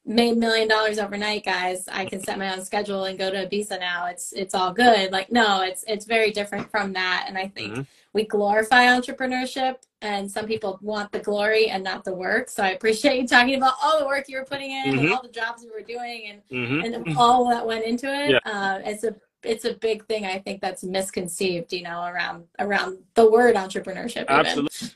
made 0.06 0.38
million 0.38 0.68
dollars 0.68 1.00
overnight, 1.00 1.46
guys. 1.46 1.88
I 1.88 2.06
can 2.06 2.22
set 2.22 2.38
my 2.38 2.54
own 2.54 2.64
schedule 2.64 3.06
and 3.06 3.18
go 3.18 3.30
to 3.30 3.48
Ibiza 3.48 3.80
now. 3.80 4.08
It's 4.08 4.34
it's 4.34 4.54
all 4.54 4.74
good. 4.74 5.12
Like 5.12 5.32
no, 5.32 5.62
it's 5.62 5.84
it's 5.88 6.06
very 6.06 6.32
different 6.32 6.70
from 6.70 6.94
that. 6.94 7.26
And 7.28 7.38
I 7.38 7.48
think 7.48 7.74
mm-hmm. 7.74 7.82
we 8.14 8.26
glorify 8.26 8.86
entrepreneurship 8.88 9.78
and 10.02 10.30
some 10.30 10.46
people 10.46 10.78
want 10.82 11.12
the 11.12 11.20
glory 11.20 11.70
and 11.70 11.84
not 11.84 12.04
the 12.04 12.14
work. 12.14 12.50
So 12.50 12.64
I 12.64 12.70
appreciate 12.70 13.22
you 13.22 13.28
talking 13.28 13.56
about 13.56 13.76
all 13.82 14.00
the 14.00 14.06
work 14.06 14.26
you 14.28 14.38
were 14.38 14.46
putting 14.46 14.72
in 14.72 14.88
mm-hmm. 14.88 15.00
and 15.00 15.14
all 15.14 15.22
the 15.22 15.30
jobs 15.30 15.64
you 15.64 15.72
were 15.72 15.86
doing 15.86 16.30
and 16.30 16.42
mm-hmm. 16.52 16.94
and 16.94 17.18
all 17.18 17.50
that 17.50 17.66
went 17.66 17.86
into 17.86 18.08
it. 18.08 18.32
Yeah. 18.32 18.40
Uh, 18.46 18.80
it's 18.84 19.04
a 19.04 19.16
it's 19.44 19.66
a 19.66 19.74
big 19.74 20.06
thing 20.08 20.26
I 20.26 20.40
think 20.40 20.62
that's 20.62 20.84
misconceived, 20.84 21.74
you 21.74 21.84
know, 21.84 22.04
around 22.04 22.46
around 22.60 22.98
the 23.14 23.30
word 23.30 23.56
entrepreneurship. 23.56 24.24
Even. 24.24 24.46
Absolutely, 24.46 24.90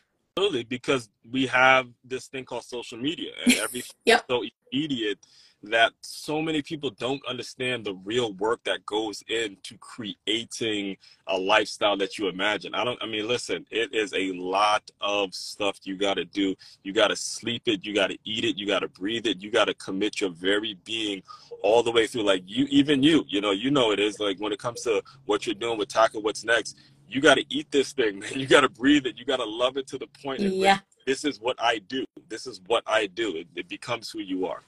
because 0.68 1.10
we 1.32 1.48
have 1.48 1.88
this 2.04 2.28
thing 2.28 2.46
called 2.46 2.64
social 2.64 2.98
media 2.98 3.32
and 3.46 3.54
everything 3.66 3.96
yep. 4.06 4.26
so 4.30 4.44
immediate 4.72 5.20
that 5.64 5.92
so 6.02 6.42
many 6.42 6.62
people 6.62 6.92
don't 6.92 7.22
understand 7.28 7.84
the 7.84 7.96
real 8.06 8.34
work 8.34 8.64
that 8.64 8.86
goes 8.86 9.24
into 9.28 9.76
creating 9.80 10.96
a 11.28 11.38
lifestyle 11.38 11.98
that 11.98 12.18
you 12.18 12.28
imagine. 12.28 12.76
I 12.76 12.84
don't 12.84 13.02
I 13.02 13.08
mean 13.08 13.28
listen, 13.28 13.66
it 13.72 13.94
is 13.94 14.14
a 14.14 14.32
lot 14.34 14.90
of 15.02 15.34
stuff 15.34 15.80
you 15.84 15.98
got 15.98 16.16
to 16.16 16.26
do. 16.26 16.56
You 16.84 16.94
got 16.94 17.08
to 17.08 17.16
sleep 17.16 17.64
it, 17.66 17.86
you 17.86 17.94
got 17.96 18.08
to 18.08 18.18
eat 18.24 18.46
it, 18.46 18.58
you 18.58 18.68
got 18.68 18.80
to 18.80 18.88
breathe 18.88 19.26
it, 19.26 19.42
you 19.42 19.50
got 19.52 19.66
to 19.66 19.74
commit 19.74 20.22
your 20.22 20.30
very 20.30 20.76
being 20.86 21.24
all 21.64 21.82
the 21.82 21.92
way 21.92 22.06
through 22.06 22.24
like 22.24 22.44
you 22.46 22.68
even 22.70 23.02
you, 23.02 23.26
you 23.28 23.42
know, 23.42 23.52
you 23.52 23.72
know 23.72 23.92
it 23.92 24.00
is 24.00 24.20
like 24.20 24.40
when 24.40 24.54
it 24.54 24.60
comes 24.60 24.82
to 24.82 25.02
what 25.26 25.46
you're 25.46 25.56
doing 25.56 25.78
with 25.78 25.90
Tackle 25.90 26.22
what's 26.22 26.44
next, 26.44 26.78
you 27.08 27.22
got 27.22 27.36
to 27.36 27.46
eat 27.50 27.72
this 27.72 27.94
thing, 27.94 28.20
man. 28.20 28.32
You 28.36 28.48
got 28.48 28.62
to 28.62 28.70
breathe 28.70 29.06
it. 29.06 29.18
You 29.18 29.26
got 29.26 29.38
to 29.38 29.46
love 29.46 29.78
it 29.78 29.88
to 29.88 29.98
the 29.98 30.08
point. 30.24 30.42
Yeah. 30.42 30.80
This 31.06 31.24
is 31.24 31.40
what 31.40 31.56
I 31.60 31.80
do. 31.80 32.06
This 32.28 32.48
is 32.48 32.62
what 32.68 32.84
I 32.86 33.08
do. 33.08 33.38
It, 33.38 33.48
it 33.56 33.70
becomes 33.70 34.10
who 34.10 34.20
you 34.20 34.46
are. 34.46 34.64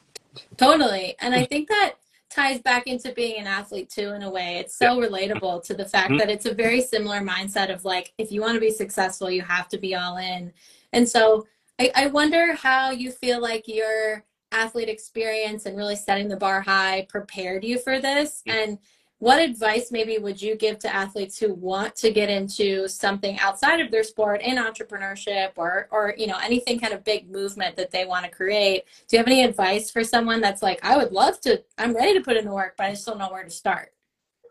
Totally. 0.57 1.15
And 1.19 1.33
I 1.35 1.45
think 1.45 1.67
that 1.69 1.95
ties 2.29 2.61
back 2.61 2.87
into 2.87 3.11
being 3.13 3.39
an 3.39 3.47
athlete 3.47 3.89
too 3.89 4.09
in 4.11 4.21
a 4.21 4.29
way 4.29 4.57
it's 4.57 4.77
so 4.77 4.99
yeah. 4.99 5.07
relatable 5.07 5.63
to 5.63 5.73
the 5.73 5.85
fact 5.85 6.09
mm-hmm. 6.09 6.19
that 6.19 6.29
it's 6.29 6.45
a 6.45 6.53
very 6.53 6.79
similar 6.79 7.21
mindset 7.21 7.73
of 7.73 7.83
like 7.83 8.13
if 8.19 8.31
you 8.31 8.39
want 8.39 8.53
to 8.53 8.59
be 8.59 8.69
successful 8.69 9.31
you 9.31 9.41
have 9.41 9.67
to 9.67 9.79
be 9.79 9.95
all 9.95 10.17
in 10.17 10.53
and 10.93 11.09
so 11.09 11.47
I, 11.79 11.91
I 11.95 12.07
wonder 12.07 12.53
how 12.53 12.91
you 12.91 13.11
feel 13.11 13.41
like 13.41 13.67
your 13.67 14.23
athlete 14.51 14.89
experience 14.89 15.65
and 15.65 15.75
really 15.75 15.95
setting 15.95 16.27
the 16.27 16.37
bar 16.37 16.61
high 16.61 17.07
prepared 17.09 17.63
you 17.63 17.79
for 17.79 17.99
this 17.99 18.43
mm-hmm. 18.47 18.57
and 18.57 18.79
what 19.19 19.41
advice 19.41 19.91
maybe 19.91 20.17
would 20.17 20.41
you 20.41 20.55
give 20.55 20.79
to 20.79 20.93
athletes 20.93 21.37
who 21.37 21.53
want 21.53 21.95
to 21.97 22.11
get 22.11 22.29
into 22.29 22.87
something 22.87 23.37
outside 23.39 23.81
of 23.81 23.91
their 23.91 24.03
sport 24.03 24.41
in 24.41 24.57
entrepreneurship 24.57 25.51
or 25.57 25.87
or 25.91 26.15
you 26.17 26.25
know 26.25 26.37
anything 26.41 26.79
kind 26.79 26.93
of 26.93 27.03
big 27.03 27.29
movement 27.29 27.75
that 27.75 27.91
they 27.91 28.05
want 28.05 28.25
to 28.25 28.31
create? 28.31 28.85
Do 29.07 29.15
you 29.15 29.19
have 29.19 29.27
any 29.27 29.43
advice 29.43 29.91
for 29.91 30.03
someone 30.03 30.41
that's 30.41 30.61
like 30.61 30.79
i 30.83 30.97
would 30.97 31.11
love 31.11 31.39
to 31.41 31.63
i'm 31.77 31.93
ready 31.93 32.13
to 32.13 32.21
put 32.21 32.37
in 32.37 32.45
the 32.45 32.53
work 32.53 32.75
but 32.77 32.87
i 32.87 32.91
just 32.91 33.05
don't 33.05 33.17
know 33.17 33.29
where 33.29 33.43
to 33.43 33.49
start 33.49 33.93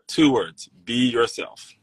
two 0.07 0.31
words 0.31 0.69
be 0.85 1.09
yourself. 1.09 1.75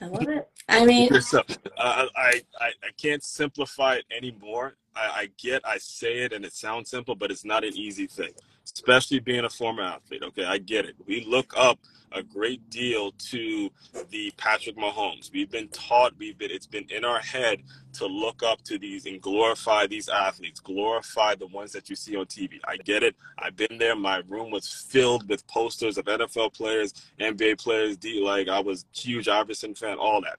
I 0.00 0.06
love 0.06 0.28
it. 0.28 0.48
I 0.68 0.84
mean 0.84 1.08
yourself. 1.08 1.46
I, 1.78 2.08
I 2.16 2.40
i 2.60 2.90
can't 2.96 3.22
simplify 3.22 3.96
it 3.96 4.04
anymore. 4.10 4.76
I, 4.94 5.00
I 5.00 5.30
get 5.38 5.62
i 5.64 5.78
say 5.78 6.18
it 6.18 6.32
and 6.32 6.44
it 6.44 6.52
sounds 6.52 6.90
simple 6.90 7.14
but 7.14 7.30
it's 7.30 7.44
not 7.44 7.64
an 7.64 7.74
easy 7.74 8.06
thing 8.06 8.32
especially 8.74 9.20
being 9.20 9.44
a 9.44 9.50
former 9.50 9.82
athlete. 9.82 10.22
Okay, 10.22 10.44
I 10.44 10.58
get 10.58 10.84
it. 10.84 10.96
We 11.06 11.24
look 11.24 11.52
up 11.56 11.78
a 12.12 12.22
great 12.22 12.68
deal 12.70 13.12
to 13.12 13.70
the 14.10 14.32
Patrick 14.36 14.76
Mahomes. 14.76 15.30
We've 15.32 15.50
been 15.50 15.68
taught, 15.68 16.12
we've 16.18 16.38
been 16.38 16.50
it's 16.50 16.66
been 16.66 16.86
in 16.90 17.04
our 17.04 17.18
head 17.18 17.62
to 17.94 18.06
look 18.06 18.42
up 18.42 18.62
to 18.64 18.78
these 18.78 19.06
and 19.06 19.20
glorify 19.20 19.86
these 19.86 20.08
athletes, 20.08 20.60
glorify 20.60 21.34
the 21.34 21.46
ones 21.48 21.72
that 21.72 21.90
you 21.90 21.96
see 21.96 22.16
on 22.16 22.26
TV. 22.26 22.58
I 22.66 22.76
get 22.78 23.02
it. 23.02 23.16
I've 23.38 23.56
been 23.56 23.78
there. 23.78 23.96
My 23.96 24.22
room 24.28 24.50
was 24.50 24.68
filled 24.68 25.28
with 25.28 25.46
posters 25.46 25.98
of 25.98 26.06
NFL 26.06 26.54
players, 26.54 26.94
NBA 27.20 27.58
players, 27.62 27.96
D 27.96 28.22
like 28.22 28.48
I 28.48 28.60
was 28.60 28.86
huge 28.94 29.28
Iverson 29.28 29.74
fan, 29.74 29.98
all 29.98 30.20
that. 30.22 30.38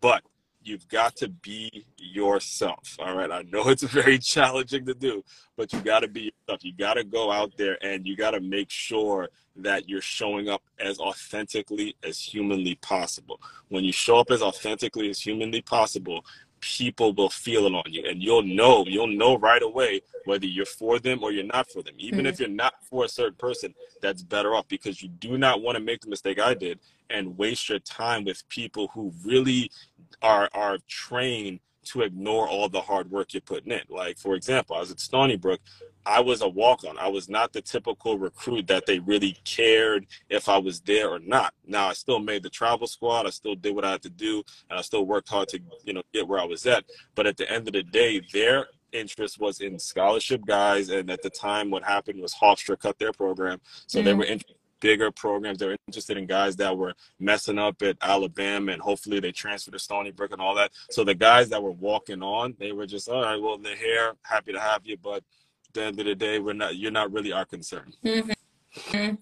But 0.00 0.22
you've 0.64 0.88
got 0.88 1.16
to 1.16 1.28
be 1.28 1.84
yourself. 1.98 2.96
All 2.98 3.16
right. 3.16 3.30
I 3.30 3.42
know 3.42 3.68
it's 3.68 3.82
very 4.00 4.18
challenging 4.18 4.86
to 4.86 4.94
do, 4.94 5.24
but 5.56 5.72
you 5.72 5.80
got 5.80 6.00
to 6.00 6.08
be 6.08 6.32
yourself. 6.32 6.64
You 6.64 6.72
got 6.76 6.94
to 6.94 7.04
go 7.04 7.30
out 7.30 7.52
there 7.56 7.78
and 7.84 8.06
you 8.06 8.16
got 8.16 8.32
to 8.32 8.40
make 8.40 8.70
sure 8.70 9.28
that 9.56 9.88
you're 9.88 10.00
showing 10.00 10.48
up 10.48 10.62
as 10.78 10.98
authentically 10.98 11.96
as 12.02 12.18
humanly 12.18 12.76
possible. 12.76 13.40
When 13.68 13.84
you 13.84 13.92
show 13.92 14.18
up 14.18 14.30
as 14.30 14.42
authentically 14.42 15.10
as 15.10 15.20
humanly 15.20 15.60
possible, 15.60 16.24
people 16.62 17.12
will 17.12 17.28
feel 17.28 17.66
it 17.66 17.74
on 17.74 17.82
you 17.88 18.04
and 18.08 18.22
you'll 18.22 18.42
know 18.42 18.84
you'll 18.86 19.08
know 19.08 19.36
right 19.36 19.62
away 19.62 20.00
whether 20.26 20.46
you're 20.46 20.64
for 20.64 21.00
them 21.00 21.22
or 21.22 21.32
you're 21.32 21.44
not 21.44 21.68
for 21.68 21.82
them 21.82 21.92
even 21.98 22.20
mm-hmm. 22.20 22.28
if 22.28 22.38
you're 22.38 22.48
not 22.48 22.74
for 22.88 23.04
a 23.04 23.08
certain 23.08 23.34
person 23.34 23.74
that's 24.00 24.22
better 24.22 24.54
off 24.54 24.66
because 24.68 25.02
you 25.02 25.08
do 25.08 25.36
not 25.36 25.60
want 25.60 25.76
to 25.76 25.82
make 25.82 26.00
the 26.00 26.08
mistake 26.08 26.38
i 26.38 26.54
did 26.54 26.78
and 27.10 27.36
waste 27.36 27.68
your 27.68 27.80
time 27.80 28.24
with 28.24 28.48
people 28.48 28.88
who 28.94 29.12
really 29.24 29.70
are 30.22 30.48
are 30.52 30.78
trained 30.88 31.60
to 31.84 32.02
ignore 32.02 32.48
all 32.48 32.68
the 32.68 32.80
hard 32.80 33.10
work 33.10 33.34
you're 33.34 33.40
putting 33.40 33.72
in. 33.72 33.82
Like 33.88 34.18
for 34.18 34.34
example, 34.34 34.76
I 34.76 34.80
was 34.80 34.90
at 34.90 35.00
Stony 35.00 35.36
Brook. 35.36 35.60
I 36.04 36.20
was 36.20 36.42
a 36.42 36.48
walk 36.48 36.84
on. 36.84 36.98
I 36.98 37.08
was 37.08 37.28
not 37.28 37.52
the 37.52 37.62
typical 37.62 38.18
recruit 38.18 38.66
that 38.66 38.86
they 38.86 38.98
really 38.98 39.36
cared 39.44 40.06
if 40.28 40.48
I 40.48 40.58
was 40.58 40.80
there 40.80 41.08
or 41.08 41.20
not. 41.20 41.54
Now 41.64 41.88
I 41.88 41.92
still 41.92 42.18
made 42.18 42.42
the 42.42 42.50
travel 42.50 42.88
squad. 42.88 43.26
I 43.26 43.30
still 43.30 43.54
did 43.54 43.74
what 43.74 43.84
I 43.84 43.92
had 43.92 44.02
to 44.02 44.10
do, 44.10 44.42
and 44.68 44.78
I 44.78 44.82
still 44.82 45.06
worked 45.06 45.28
hard 45.28 45.48
to 45.48 45.60
you 45.84 45.92
know 45.92 46.02
get 46.12 46.26
where 46.26 46.40
I 46.40 46.44
was 46.44 46.66
at. 46.66 46.84
But 47.14 47.26
at 47.26 47.36
the 47.36 47.50
end 47.50 47.68
of 47.68 47.74
the 47.74 47.82
day, 47.82 48.20
their 48.32 48.66
interest 48.92 49.40
was 49.40 49.60
in 49.60 49.78
scholarship 49.78 50.44
guys, 50.44 50.90
and 50.90 51.10
at 51.10 51.22
the 51.22 51.30
time, 51.30 51.70
what 51.70 51.84
happened 51.84 52.20
was 52.20 52.34
Hofstra 52.34 52.78
cut 52.78 52.98
their 52.98 53.12
program, 53.12 53.60
so 53.86 53.98
mm-hmm. 53.98 54.06
they 54.06 54.14
were 54.14 54.24
interested 54.24 54.56
bigger 54.82 55.10
programs. 55.10 55.58
They're 55.58 55.76
interested 55.86 56.18
in 56.18 56.26
guys 56.26 56.56
that 56.56 56.76
were 56.76 56.92
messing 57.18 57.58
up 57.58 57.80
at 57.80 57.96
Alabama, 58.02 58.72
and 58.72 58.82
hopefully 58.82 59.20
they 59.20 59.32
transfer 59.32 59.70
to 59.70 59.78
Stony 59.78 60.10
Brook 60.10 60.32
and 60.32 60.42
all 60.42 60.54
that. 60.56 60.72
So 60.90 61.04
the 61.04 61.14
guys 61.14 61.48
that 61.50 61.62
were 61.62 61.70
walking 61.70 62.22
on, 62.22 62.54
they 62.58 62.72
were 62.72 62.86
just 62.86 63.08
all 63.08 63.22
right. 63.22 63.40
Well, 63.40 63.56
they're 63.56 63.76
here, 63.76 64.12
happy 64.22 64.52
to 64.52 64.60
have 64.60 64.82
you, 64.84 64.98
but 64.98 65.18
at 65.18 65.72
the 65.72 65.82
end 65.84 66.00
of 66.00 66.04
the 66.04 66.14
day, 66.14 66.38
we're 66.40 66.52
not. 66.52 66.76
You're 66.76 66.90
not 66.90 67.12
really 67.12 67.32
our 67.32 67.46
concern. 67.46 67.94
Mm-hmm. 68.04 69.14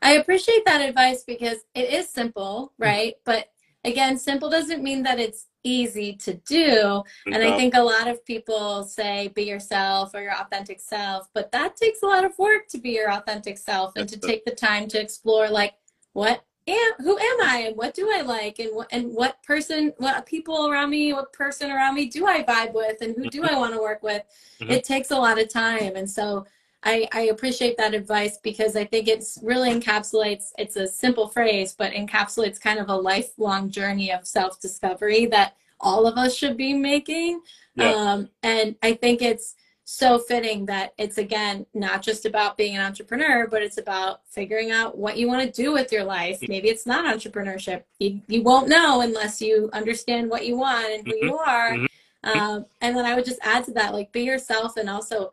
I 0.00 0.12
appreciate 0.12 0.64
that 0.64 0.80
advice 0.80 1.24
because 1.24 1.58
it 1.74 1.92
is 1.92 2.08
simple, 2.08 2.72
right? 2.78 3.14
But 3.24 3.50
again, 3.84 4.16
simple 4.16 4.48
doesn't 4.48 4.82
mean 4.82 5.02
that 5.02 5.18
it's 5.18 5.46
easy 5.68 6.14
to 6.14 6.34
do. 6.34 7.02
And 7.26 7.36
I 7.36 7.56
think 7.56 7.74
a 7.74 7.82
lot 7.82 8.08
of 8.08 8.24
people 8.24 8.84
say 8.84 9.28
be 9.28 9.44
yourself 9.44 10.14
or 10.14 10.22
your 10.22 10.34
authentic 10.34 10.80
self, 10.80 11.28
but 11.34 11.52
that 11.52 11.76
takes 11.76 12.02
a 12.02 12.06
lot 12.06 12.24
of 12.24 12.32
work 12.38 12.68
to 12.68 12.78
be 12.78 12.90
your 12.90 13.10
authentic 13.12 13.58
self 13.58 13.92
and 13.96 14.08
to 14.08 14.18
take 14.18 14.44
the 14.44 14.54
time 14.54 14.88
to 14.88 15.00
explore 15.00 15.48
like 15.48 15.74
what 16.12 16.44
am 16.66 16.92
who 16.98 17.18
am 17.18 17.40
I 17.42 17.64
and 17.68 17.76
what 17.76 17.94
do 17.94 18.10
I 18.12 18.22
like 18.22 18.58
and 18.58 18.74
what 18.74 18.88
and 18.92 19.12
what 19.14 19.42
person 19.42 19.92
what 19.98 20.26
people 20.26 20.68
around 20.68 20.90
me, 20.90 21.12
what 21.12 21.32
person 21.32 21.70
around 21.70 21.94
me 21.94 22.06
do 22.06 22.26
I 22.26 22.42
vibe 22.42 22.74
with 22.74 23.00
and 23.00 23.14
who 23.16 23.28
do 23.30 23.42
I 23.42 23.48
mm-hmm. 23.48 23.56
want 23.56 23.74
to 23.74 23.80
work 23.80 24.02
with? 24.02 24.22
Mm-hmm. 24.60 24.72
It 24.72 24.84
takes 24.84 25.10
a 25.10 25.16
lot 25.16 25.40
of 25.40 25.48
time. 25.48 25.96
And 25.96 26.08
so 26.08 26.46
I, 26.84 27.08
I 27.12 27.20
appreciate 27.22 27.76
that 27.78 27.94
advice 27.94 28.38
because 28.42 28.76
I 28.76 28.84
think 28.84 29.08
it's 29.08 29.38
really 29.42 29.70
encapsulates, 29.70 30.52
it's 30.58 30.76
a 30.76 30.86
simple 30.86 31.28
phrase, 31.28 31.74
but 31.76 31.92
encapsulates 31.92 32.60
kind 32.60 32.78
of 32.78 32.88
a 32.88 32.94
lifelong 32.94 33.70
journey 33.70 34.12
of 34.12 34.26
self 34.26 34.60
discovery 34.60 35.26
that 35.26 35.56
all 35.80 36.06
of 36.06 36.16
us 36.16 36.34
should 36.34 36.56
be 36.56 36.72
making. 36.74 37.40
Yeah. 37.74 37.90
Um, 37.90 38.28
and 38.42 38.76
I 38.82 38.94
think 38.94 39.22
it's 39.22 39.54
so 39.90 40.18
fitting 40.18 40.66
that 40.66 40.92
it's 40.98 41.16
again 41.16 41.64
not 41.72 42.02
just 42.02 42.26
about 42.26 42.58
being 42.58 42.76
an 42.76 42.84
entrepreneur, 42.84 43.46
but 43.46 43.62
it's 43.62 43.78
about 43.78 44.20
figuring 44.28 44.70
out 44.70 44.98
what 44.98 45.16
you 45.16 45.26
want 45.26 45.42
to 45.42 45.62
do 45.62 45.72
with 45.72 45.90
your 45.90 46.04
life. 46.04 46.38
Maybe 46.46 46.68
it's 46.68 46.84
not 46.84 47.06
entrepreneurship. 47.06 47.84
You, 47.98 48.20
you 48.28 48.42
won't 48.42 48.68
know 48.68 49.00
unless 49.00 49.40
you 49.40 49.70
understand 49.72 50.28
what 50.28 50.44
you 50.44 50.58
want 50.58 50.92
and 50.92 51.06
who 51.06 51.16
you 51.16 51.32
mm-hmm. 51.32 51.48
are. 51.48 51.72
Mm-hmm. 51.72 52.38
Um, 52.38 52.66
and 52.82 52.96
then 52.96 53.06
I 53.06 53.14
would 53.14 53.24
just 53.24 53.40
add 53.42 53.64
to 53.64 53.72
that, 53.72 53.94
like 53.94 54.12
be 54.12 54.22
yourself 54.22 54.76
and 54.76 54.90
also 54.90 55.32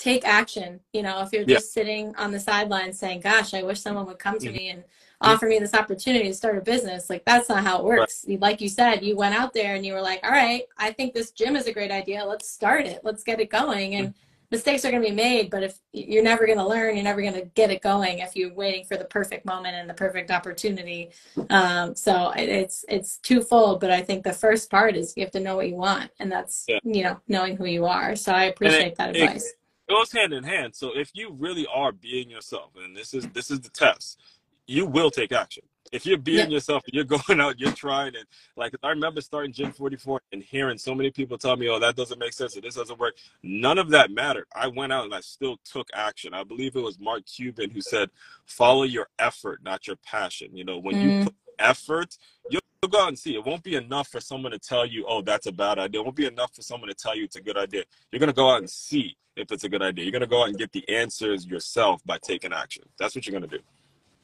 take 0.00 0.26
action. 0.26 0.80
You 0.92 1.02
know, 1.02 1.20
if 1.20 1.32
you're 1.32 1.44
just 1.44 1.76
yeah. 1.76 1.82
sitting 1.82 2.16
on 2.16 2.32
the 2.32 2.40
sidelines 2.40 2.98
saying, 2.98 3.20
"Gosh, 3.20 3.54
I 3.54 3.62
wish 3.62 3.80
someone 3.80 4.06
would 4.06 4.18
come 4.18 4.38
to 4.38 4.46
mm-hmm. 4.46 4.56
me 4.56 4.68
and 4.70 4.82
offer 5.20 5.46
me 5.46 5.58
this 5.58 5.74
opportunity 5.74 6.26
to 6.26 6.34
start 6.34 6.58
a 6.58 6.62
business," 6.62 7.08
like 7.08 7.24
that's 7.24 7.48
not 7.48 7.62
how 7.62 7.78
it 7.78 7.84
works. 7.84 8.24
Right. 8.26 8.40
Like 8.40 8.60
you 8.60 8.68
said, 8.68 9.04
you 9.04 9.14
went 9.14 9.34
out 9.34 9.52
there 9.52 9.76
and 9.76 9.86
you 9.86 9.92
were 9.92 10.00
like, 10.00 10.20
"All 10.24 10.30
right, 10.30 10.62
I 10.78 10.90
think 10.90 11.14
this 11.14 11.30
gym 11.30 11.54
is 11.54 11.66
a 11.66 11.72
great 11.72 11.92
idea. 11.92 12.24
Let's 12.24 12.48
start 12.48 12.86
it. 12.86 13.00
Let's 13.04 13.22
get 13.22 13.40
it 13.40 13.50
going." 13.50 13.94
And 13.94 14.08
mm-hmm. 14.08 14.18
mistakes 14.50 14.86
are 14.86 14.90
going 14.90 15.02
to 15.02 15.08
be 15.10 15.14
made, 15.14 15.50
but 15.50 15.62
if 15.62 15.78
you're 15.92 16.24
never 16.24 16.46
going 16.46 16.58
to 16.58 16.66
learn, 16.66 16.94
you're 16.94 17.04
never 17.04 17.20
going 17.20 17.34
to 17.34 17.44
get 17.54 17.70
it 17.70 17.82
going 17.82 18.20
if 18.20 18.34
you're 18.34 18.54
waiting 18.54 18.84
for 18.86 18.96
the 18.96 19.04
perfect 19.04 19.44
moment 19.44 19.74
and 19.74 19.88
the 19.88 19.94
perfect 19.94 20.30
opportunity. 20.30 21.10
Um, 21.50 21.94
so 21.94 22.32
it's 22.34 22.86
it's 22.88 23.18
twofold, 23.18 23.80
but 23.80 23.90
I 23.90 24.00
think 24.00 24.24
the 24.24 24.32
first 24.32 24.70
part 24.70 24.96
is 24.96 25.12
you 25.14 25.24
have 25.24 25.32
to 25.32 25.40
know 25.40 25.56
what 25.56 25.68
you 25.68 25.76
want, 25.76 26.10
and 26.18 26.32
that's 26.32 26.64
yeah. 26.66 26.78
you 26.84 27.02
know 27.02 27.20
knowing 27.28 27.58
who 27.58 27.66
you 27.66 27.84
are. 27.84 28.16
So 28.16 28.32
I 28.32 28.44
appreciate 28.44 28.92
it, 28.92 28.96
that 28.96 29.10
advice. 29.10 29.46
It, 29.46 29.59
goes 29.90 30.12
hand 30.12 30.34
in 30.34 30.44
hand. 30.44 30.76
So 30.76 30.92
if 30.98 31.12
you 31.14 31.32
really 31.38 31.66
are 31.74 31.92
being 31.92 32.30
yourself, 32.30 32.72
and 32.76 32.96
this 32.96 33.14
is 33.14 33.28
this 33.30 33.50
is 33.52 33.60
the 33.60 33.70
test, 33.70 34.20
you 34.68 34.86
will 34.86 35.12
take 35.12 35.32
action. 35.32 35.64
If 35.92 36.06
you're 36.06 36.18
being 36.18 36.50
Yeah. 36.50 36.56
yourself, 36.56 36.84
you're 36.92 37.04
going 37.28 37.40
out, 37.40 37.60
you're 37.60 37.72
trying 37.72 38.16
it. 38.16 38.28
Like 38.56 38.74
I 38.84 38.90
remember 38.90 39.22
starting 39.22 39.52
Gym 39.52 39.72
44 39.72 40.22
and 40.32 40.42
hearing 40.42 40.78
so 40.78 40.94
many 40.96 41.10
people 41.12 41.38
tell 41.38 41.56
me, 41.58 41.68
"Oh, 41.68 41.80
that 41.80 41.96
doesn't 41.96 42.20
make 42.20 42.34
sense, 42.34 42.56
or 42.56 42.62
this 42.62 42.76
doesn't 42.76 43.00
work." 43.00 43.16
None 43.44 43.78
of 43.78 43.90
that 43.90 44.12
mattered. 44.12 44.46
I 44.56 44.68
went 44.68 44.92
out 44.94 45.06
and 45.06 45.14
I 45.14 45.20
still 45.22 45.58
took 45.64 45.88
action. 45.94 46.34
I 46.34 46.44
believe 46.44 46.76
it 46.76 46.82
was 46.82 47.00
Mark 47.00 47.26
Cuban 47.26 47.70
who 47.70 47.82
said, 47.82 48.10
"Follow 48.46 48.84
your 48.84 49.08
effort, 49.20 49.62
not 49.64 49.88
your 49.88 49.96
passion." 49.98 50.56
You 50.56 50.64
know, 50.66 50.78
when 50.78 50.96
Mm. 50.96 51.02
you 51.02 51.24
put 51.24 51.34
effort, 51.60 52.18
you'll 52.48 52.62
you'll 52.82 52.90
go 52.90 53.00
out 53.02 53.08
and 53.08 53.18
see. 53.18 53.34
It 53.34 53.44
won't 53.44 53.62
be 53.62 53.74
enough 53.74 54.08
for 54.08 54.20
someone 54.20 54.52
to 54.52 54.58
tell 54.58 54.86
you, 54.86 55.04
"Oh, 55.06 55.20
that's 55.20 55.46
a 55.46 55.52
bad 55.52 55.78
idea." 55.78 56.00
It 56.00 56.04
won't 56.04 56.16
be 56.16 56.26
enough 56.26 56.54
for 56.54 56.62
someone 56.62 56.88
to 56.88 56.94
tell 56.94 57.14
you 57.14 57.24
it's 57.24 57.36
a 57.36 57.40
good 57.42 57.58
idea. 57.58 57.84
You're 58.10 58.20
gonna 58.20 58.32
go 58.32 58.50
out 58.50 58.58
and 58.58 58.70
see 58.70 59.16
if 59.36 59.52
it's 59.52 59.64
a 59.64 59.68
good 59.68 59.82
idea. 59.82 60.04
You're 60.04 60.12
gonna 60.12 60.26
go 60.26 60.42
out 60.42 60.48
and 60.48 60.58
get 60.58 60.72
the 60.72 60.88
answers 60.88 61.46
yourself 61.46 62.00
by 62.06 62.18
taking 62.18 62.52
action. 62.52 62.84
That's 62.98 63.14
what 63.14 63.26
you're 63.26 63.38
gonna 63.38 63.46
do. 63.46 63.60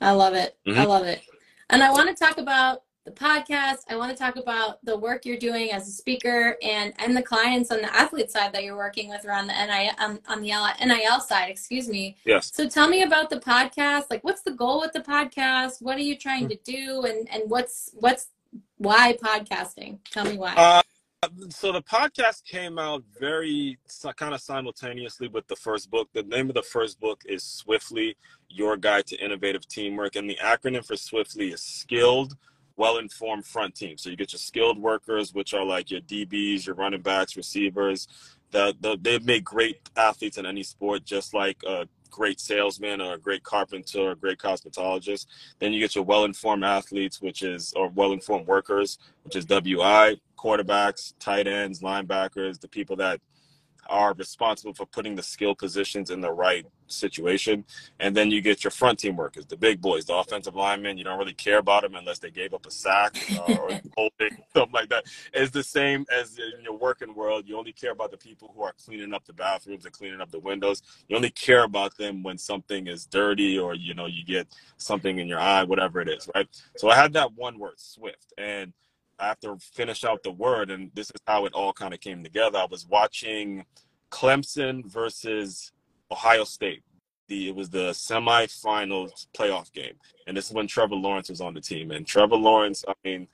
I 0.00 0.12
love 0.12 0.34
it. 0.34 0.56
I 0.66 0.70
Mhm. 0.70 0.86
love 0.86 1.04
it. 1.04 1.20
And 1.68 1.82
I 1.82 1.90
want 1.90 2.08
to 2.08 2.14
talk 2.14 2.38
about 2.38 2.82
the 3.04 3.10
podcast. 3.12 3.78
I 3.88 3.96
want 3.96 4.10
to 4.10 4.16
talk 4.16 4.36
about 4.36 4.84
the 4.84 4.96
work 4.96 5.24
you're 5.26 5.36
doing 5.38 5.70
as 5.72 5.86
a 5.86 5.92
speaker 5.92 6.56
and 6.62 6.92
and 6.98 7.14
the 7.16 7.22
clients 7.22 7.70
on 7.70 7.82
the 7.82 7.94
athlete 7.94 8.30
side 8.30 8.52
that 8.54 8.64
you're 8.64 8.76
working 8.76 9.10
with 9.10 9.24
around 9.26 9.46
the 9.48 9.52
NIL 9.52 9.92
um, 9.98 10.18
on 10.28 10.40
the 10.40 10.50
NIL 10.80 11.20
side, 11.20 11.50
excuse 11.50 11.88
me. 11.88 12.16
Yes. 12.24 12.50
So 12.54 12.68
tell 12.68 12.88
me 12.88 13.02
about 13.02 13.28
the 13.30 13.38
podcast. 13.38 14.06
Like 14.10 14.24
what's 14.24 14.42
the 14.42 14.50
goal 14.52 14.80
with 14.80 14.92
the 14.92 15.00
podcast? 15.02 15.82
What 15.82 15.96
are 15.98 16.02
you 16.02 16.16
trying 16.16 16.48
to 16.48 16.56
do 16.64 17.02
and 17.04 17.28
and 17.28 17.50
what's 17.50 17.90
what's 17.94 18.28
why 18.78 19.16
podcasting? 19.22 19.98
Tell 20.10 20.24
me 20.24 20.36
why. 20.36 20.54
Uh, 20.54 20.82
so 21.48 21.72
the 21.72 21.82
podcast 21.82 22.44
came 22.44 22.78
out 22.78 23.02
very 23.18 23.78
kind 24.16 24.34
of 24.34 24.40
simultaneously 24.40 25.28
with 25.28 25.46
the 25.48 25.56
first 25.56 25.90
book. 25.90 26.08
The 26.12 26.22
name 26.22 26.48
of 26.48 26.54
the 26.54 26.62
first 26.62 27.00
book 27.00 27.22
is 27.26 27.42
Swiftly: 27.42 28.16
Your 28.48 28.76
Guide 28.76 29.06
to 29.08 29.24
Innovative 29.24 29.66
Teamwork, 29.66 30.16
and 30.16 30.28
the 30.28 30.38
acronym 30.42 30.84
for 30.84 30.96
Swiftly 30.96 31.52
is 31.52 31.62
Skilled, 31.62 32.36
Well-Informed 32.76 33.46
Front 33.46 33.74
Team. 33.74 33.98
So 33.98 34.10
you 34.10 34.16
get 34.16 34.32
your 34.32 34.38
skilled 34.38 34.78
workers, 34.78 35.34
which 35.34 35.54
are 35.54 35.64
like 35.64 35.90
your 35.90 36.00
DBs, 36.02 36.66
your 36.66 36.74
running 36.74 37.02
backs, 37.02 37.36
receivers. 37.36 38.08
The, 38.52 38.74
the 38.80 38.96
they 39.00 39.18
make 39.18 39.44
great 39.44 39.88
athletes 39.96 40.38
in 40.38 40.46
any 40.46 40.62
sport, 40.62 41.04
just 41.04 41.34
like 41.34 41.58
great 42.10 42.40
salesman 42.40 43.00
or 43.00 43.14
a 43.14 43.18
great 43.18 43.42
carpenter 43.42 44.00
or 44.00 44.10
a 44.12 44.16
great 44.16 44.38
cosmetologist. 44.38 45.26
Then 45.58 45.72
you 45.72 45.80
get 45.80 45.94
your 45.94 46.04
well-informed 46.04 46.64
athletes, 46.64 47.20
which 47.20 47.42
is 47.42 47.72
or 47.74 47.88
well-informed 47.88 48.46
workers, 48.46 48.98
which 49.24 49.36
is 49.36 49.44
WI, 49.44 50.16
quarterbacks, 50.36 51.14
tight 51.18 51.46
ends, 51.46 51.80
linebackers, 51.80 52.60
the 52.60 52.68
people 52.68 52.96
that 52.96 53.20
are 53.88 54.14
responsible 54.14 54.74
for 54.74 54.86
putting 54.86 55.14
the 55.14 55.22
skill 55.22 55.54
positions 55.54 56.10
in 56.10 56.20
the 56.20 56.30
right 56.30 56.66
situation. 56.88 57.64
And 58.00 58.16
then 58.16 58.30
you 58.30 58.40
get 58.40 58.64
your 58.64 58.70
front 58.70 58.98
team 58.98 59.16
workers, 59.16 59.46
the 59.46 59.56
big 59.56 59.80
boys, 59.80 60.04
the 60.04 60.14
offensive 60.14 60.54
linemen. 60.54 60.98
You 60.98 61.04
don't 61.04 61.18
really 61.18 61.34
care 61.34 61.58
about 61.58 61.82
them 61.82 61.94
unless 61.94 62.18
they 62.18 62.30
gave 62.30 62.54
up 62.54 62.66
a 62.66 62.70
sack 62.70 63.16
uh, 63.32 63.54
or 63.54 63.70
holding, 63.96 64.36
something 64.54 64.72
like 64.72 64.88
that. 64.90 65.04
It's 65.32 65.50
the 65.50 65.62
same 65.62 66.06
as 66.12 66.38
in 66.38 66.62
your 66.62 66.76
working 66.76 67.14
world. 67.14 67.44
You 67.46 67.58
only 67.58 67.72
care 67.72 67.92
about 67.92 68.10
the 68.10 68.16
people 68.16 68.52
who 68.54 68.62
are 68.62 68.74
cleaning 68.84 69.14
up 69.14 69.24
the 69.24 69.32
bathrooms 69.32 69.84
and 69.84 69.92
cleaning 69.92 70.20
up 70.20 70.30
the 70.30 70.40
windows. 70.40 70.82
You 71.08 71.16
only 71.16 71.30
care 71.30 71.64
about 71.64 71.96
them 71.96 72.22
when 72.22 72.38
something 72.38 72.86
is 72.86 73.06
dirty 73.06 73.58
or, 73.58 73.74
you 73.74 73.94
know, 73.94 74.06
you 74.06 74.24
get 74.24 74.48
something 74.76 75.18
in 75.18 75.28
your 75.28 75.40
eye, 75.40 75.64
whatever 75.64 76.00
it 76.00 76.08
is, 76.08 76.28
right? 76.34 76.48
So 76.76 76.88
I 76.88 76.96
had 76.96 77.12
that 77.14 77.32
one 77.34 77.58
word, 77.58 77.78
Swift. 77.78 78.32
And 78.38 78.72
I 79.18 79.28
have 79.28 79.40
to 79.40 79.56
finish 79.58 80.04
out 80.04 80.22
the 80.22 80.30
word, 80.30 80.70
and 80.70 80.90
this 80.94 81.06
is 81.06 81.20
how 81.26 81.46
it 81.46 81.54
all 81.54 81.72
kind 81.72 81.94
of 81.94 82.00
came 82.00 82.22
together. 82.22 82.58
I 82.58 82.66
was 82.70 82.86
watching 82.86 83.64
Clemson 84.10 84.84
versus 84.84 85.72
Ohio 86.10 86.44
State. 86.44 86.82
The, 87.28 87.48
it 87.48 87.56
was 87.56 87.70
the 87.70 87.90
semifinals 87.90 89.26
playoff 89.36 89.72
game, 89.72 89.94
and 90.28 90.36
this 90.36 90.46
is 90.46 90.52
when 90.52 90.68
Trevor 90.68 90.94
Lawrence 90.94 91.28
was 91.28 91.40
on 91.40 91.54
the 91.54 91.60
team. 91.60 91.90
And 91.90 92.06
Trevor 92.06 92.36
Lawrence, 92.36 92.84
I 92.86 92.92
mean, 93.04 93.26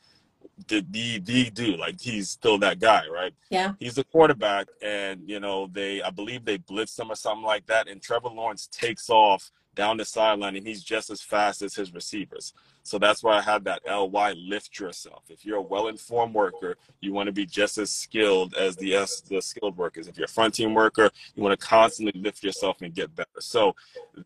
the 0.69 0.85
the 0.91 1.19
the 1.19 1.51
dude, 1.51 1.79
like 1.79 2.01
he's 2.01 2.31
still 2.31 2.59
that 2.59 2.81
guy, 2.81 3.07
right? 3.09 3.35
Yeah. 3.51 3.73
He's 3.79 3.97
the 3.97 4.05
quarterback, 4.05 4.69
and 4.81 5.29
you 5.29 5.41
know 5.41 5.67
they, 5.67 6.03
I 6.03 6.11
believe 6.11 6.45
they 6.45 6.59
blitzed 6.59 6.99
him 6.99 7.11
or 7.11 7.17
something 7.17 7.45
like 7.45 7.67
that, 7.67 7.89
and 7.89 8.01
Trevor 8.01 8.29
Lawrence 8.29 8.67
takes 8.67 9.11
off 9.11 9.51
down 9.75 9.97
the 9.97 10.05
sideline, 10.05 10.57
and 10.57 10.67
he's 10.67 10.83
just 10.83 11.11
as 11.11 11.21
fast 11.21 11.63
as 11.63 11.75
his 11.75 11.93
receivers. 11.93 12.53
So 12.85 12.99
that's 12.99 13.23
why 13.23 13.39
I 13.39 13.41
had 13.41 13.65
that 13.65 13.83
LY 13.87 14.33
lift 14.33 14.79
yourself. 14.79 15.23
If 15.29 15.45
you're 15.45 15.59
a 15.59 15.63
well-informed 15.63 16.35
worker, 16.35 16.77
you 17.01 17.13
want 17.13 17.29
to 17.29 17.33
be 17.33 17.47
just 17.47 17.79
as 17.79 17.91
skilled 17.91 18.55
as 18.55 18.77
the 18.77 18.93
the 19.29 19.41
skilled 19.41 19.77
workers. 19.77 20.09
If 20.09 20.19
you're 20.19 20.27
a 20.27 20.29
front 20.29 20.55
team 20.55 20.75
worker, 20.75 21.11
you 21.35 21.43
want 21.43 21.59
to 21.59 21.67
constantly 21.67 22.21
lift 22.21 22.43
yourself 22.43 22.83
and 22.83 22.93
get 22.93 23.15
better. 23.15 23.41
So 23.41 23.75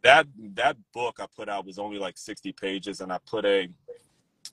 that 0.02 0.26
that 0.54 0.76
book 0.92 1.18
I 1.20 1.26
put 1.36 1.48
out 1.48 1.66
was 1.66 1.78
only 1.78 1.98
like 1.98 2.16
60 2.16 2.52
pages, 2.52 3.00
and 3.00 3.12
I 3.12 3.18
put 3.26 3.44
a 3.44 3.68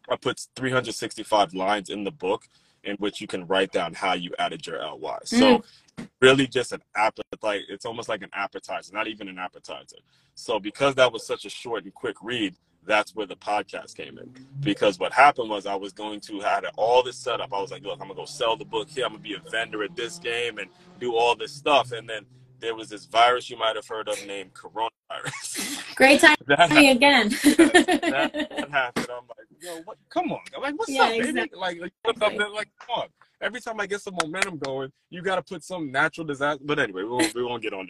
I 0.09 0.15
put 0.17 0.45
365 0.55 1.53
lines 1.53 1.89
in 1.89 2.03
the 2.03 2.11
book 2.11 2.47
in 2.83 2.95
which 2.97 3.21
you 3.21 3.27
can 3.27 3.45
write 3.47 3.71
down 3.71 3.93
how 3.93 4.13
you 4.13 4.31
added 4.39 4.65
your 4.65 4.79
LY. 4.79 5.19
So 5.25 5.59
mm. 5.97 6.07
really 6.21 6.47
just 6.47 6.71
an 6.71 6.81
appetite. 6.95 7.63
It's 7.69 7.85
almost 7.85 8.09
like 8.09 8.21
an 8.21 8.29
appetizer, 8.33 8.93
not 8.93 9.07
even 9.07 9.27
an 9.27 9.39
appetizer. 9.39 9.97
So 10.35 10.59
because 10.59 10.95
that 10.95 11.11
was 11.11 11.25
such 11.25 11.45
a 11.45 11.49
short 11.49 11.83
and 11.83 11.93
quick 11.93 12.17
read, 12.21 12.55
that's 12.85 13.15
where 13.15 13.27
the 13.27 13.35
podcast 13.35 13.95
came 13.95 14.17
in. 14.17 14.33
Because 14.59 14.99
what 14.99 15.13
happened 15.13 15.49
was 15.49 15.65
I 15.65 15.75
was 15.75 15.93
going 15.93 16.19
to 16.21 16.39
had 16.41 16.65
all 16.75 17.03
this 17.03 17.17
set 17.17 17.39
up. 17.39 17.53
I 17.53 17.61
was 17.61 17.71
like, 17.71 17.83
look, 17.83 17.99
I'm 18.01 18.07
gonna 18.07 18.15
go 18.15 18.25
sell 18.25 18.57
the 18.57 18.65
book 18.65 18.89
here. 18.89 19.05
I'm 19.05 19.13
gonna 19.13 19.23
be 19.23 19.35
a 19.35 19.49
vendor 19.49 19.83
at 19.83 19.95
this 19.95 20.19
game 20.19 20.57
and 20.57 20.69
do 20.99 21.15
all 21.15 21.35
this 21.35 21.53
stuff. 21.53 21.91
And 21.91 22.09
then 22.09 22.25
there 22.63 22.73
was 22.73 22.87
this 22.87 23.05
virus 23.05 23.49
you 23.49 23.57
might 23.57 23.75
have 23.75 23.85
heard 23.87 24.07
of 24.07 24.25
named 24.25 24.53
coronavirus. 24.53 25.95
Great 25.95 26.21
time 26.21 26.35
that, 26.47 26.71
again. 26.71 27.29
that, 27.29 28.47
that 28.49 28.71
happened. 28.71 29.07
I'm 29.11 29.27
like, 29.27 29.47
yo, 29.61 29.81
what? 29.83 29.97
Come 30.09 30.31
on, 30.31 30.39
I'm 30.55 30.61
like, 30.61 30.73
what's 30.75 30.89
Yeah, 30.89 31.03
up, 31.03 31.09
baby? 31.11 31.49
Like, 31.53 31.79
like, 31.79 32.17
man? 32.17 32.53
like, 32.53 32.69
come 32.79 33.01
on. 33.01 33.07
Every 33.41 33.59
time 33.59 33.81
I 33.81 33.85
get 33.85 34.01
some 34.01 34.15
momentum 34.21 34.57
going, 34.57 34.91
you 35.09 35.21
got 35.21 35.35
to 35.35 35.41
put 35.41 35.63
some 35.63 35.91
natural 35.91 36.25
disaster. 36.25 36.63
But 36.63 36.79
anyway, 36.79 37.03
we 37.03 37.09
won't, 37.09 37.35
we 37.35 37.43
won't 37.43 37.61
get 37.61 37.73
on 37.73 37.89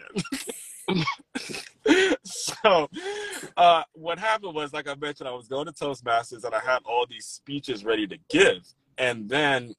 that. 0.86 2.16
so, 2.24 2.90
uh, 3.56 3.84
what 3.92 4.18
happened 4.18 4.56
was, 4.56 4.72
like 4.72 4.88
I 4.88 4.96
mentioned, 4.96 5.28
I 5.28 5.32
was 5.32 5.46
going 5.46 5.66
to 5.66 5.72
Toastmasters 5.72 6.42
and 6.42 6.52
I 6.52 6.58
had 6.58 6.80
all 6.84 7.06
these 7.08 7.26
speeches 7.26 7.84
ready 7.84 8.08
to 8.08 8.18
give, 8.28 8.66
and 8.98 9.28
then 9.28 9.74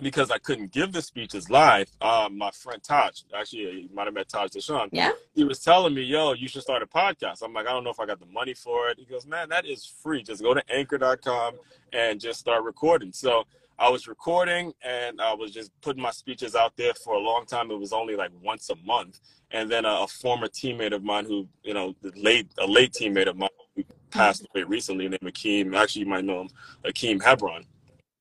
because 0.00 0.30
I 0.30 0.38
couldn't 0.38 0.72
give 0.72 0.92
the 0.92 1.02
speeches 1.02 1.48
live, 1.50 1.88
um, 2.00 2.36
my 2.36 2.50
friend 2.50 2.82
Taj, 2.82 3.22
actually, 3.36 3.82
you 3.82 3.88
might 3.94 4.06
have 4.06 4.14
met 4.14 4.28
Taj 4.28 4.50
Deshawn, 4.50 4.88
yeah. 4.92 5.12
he 5.34 5.44
was 5.44 5.60
telling 5.60 5.94
me, 5.94 6.02
yo, 6.02 6.32
you 6.32 6.48
should 6.48 6.62
start 6.62 6.82
a 6.82 6.86
podcast. 6.86 7.42
I'm 7.42 7.52
like, 7.52 7.66
I 7.66 7.70
don't 7.70 7.84
know 7.84 7.90
if 7.90 8.00
I 8.00 8.06
got 8.06 8.18
the 8.18 8.26
money 8.26 8.54
for 8.54 8.88
it. 8.88 8.98
He 8.98 9.04
goes, 9.04 9.26
man, 9.26 9.48
that 9.50 9.66
is 9.66 9.86
free. 9.86 10.22
Just 10.22 10.42
go 10.42 10.52
to 10.52 10.62
anchor.com 10.68 11.54
and 11.92 12.20
just 12.20 12.40
start 12.40 12.64
recording. 12.64 13.12
So 13.12 13.44
I 13.78 13.88
was 13.88 14.08
recording 14.08 14.72
and 14.82 15.20
I 15.20 15.32
was 15.34 15.52
just 15.52 15.70
putting 15.80 16.02
my 16.02 16.10
speeches 16.10 16.54
out 16.56 16.76
there 16.76 16.94
for 16.94 17.14
a 17.14 17.20
long 17.20 17.46
time. 17.46 17.70
It 17.70 17.78
was 17.78 17.92
only 17.92 18.16
like 18.16 18.30
once 18.42 18.70
a 18.70 18.76
month. 18.84 19.20
And 19.52 19.70
then 19.70 19.84
a, 19.84 19.88
a 19.88 20.06
former 20.08 20.48
teammate 20.48 20.92
of 20.92 21.04
mine 21.04 21.24
who, 21.24 21.46
you 21.62 21.74
know, 21.74 21.94
late, 22.16 22.48
a 22.58 22.66
late 22.66 22.92
teammate 22.92 23.28
of 23.28 23.36
mine 23.36 23.48
who 23.76 23.84
passed 24.10 24.44
away 24.54 24.64
recently 24.64 25.08
named 25.08 25.22
Akeem, 25.22 25.76
actually 25.76 26.00
you 26.00 26.08
might 26.08 26.24
know 26.24 26.42
him, 26.42 26.48
Akeem 26.84 27.22
Hebron. 27.22 27.64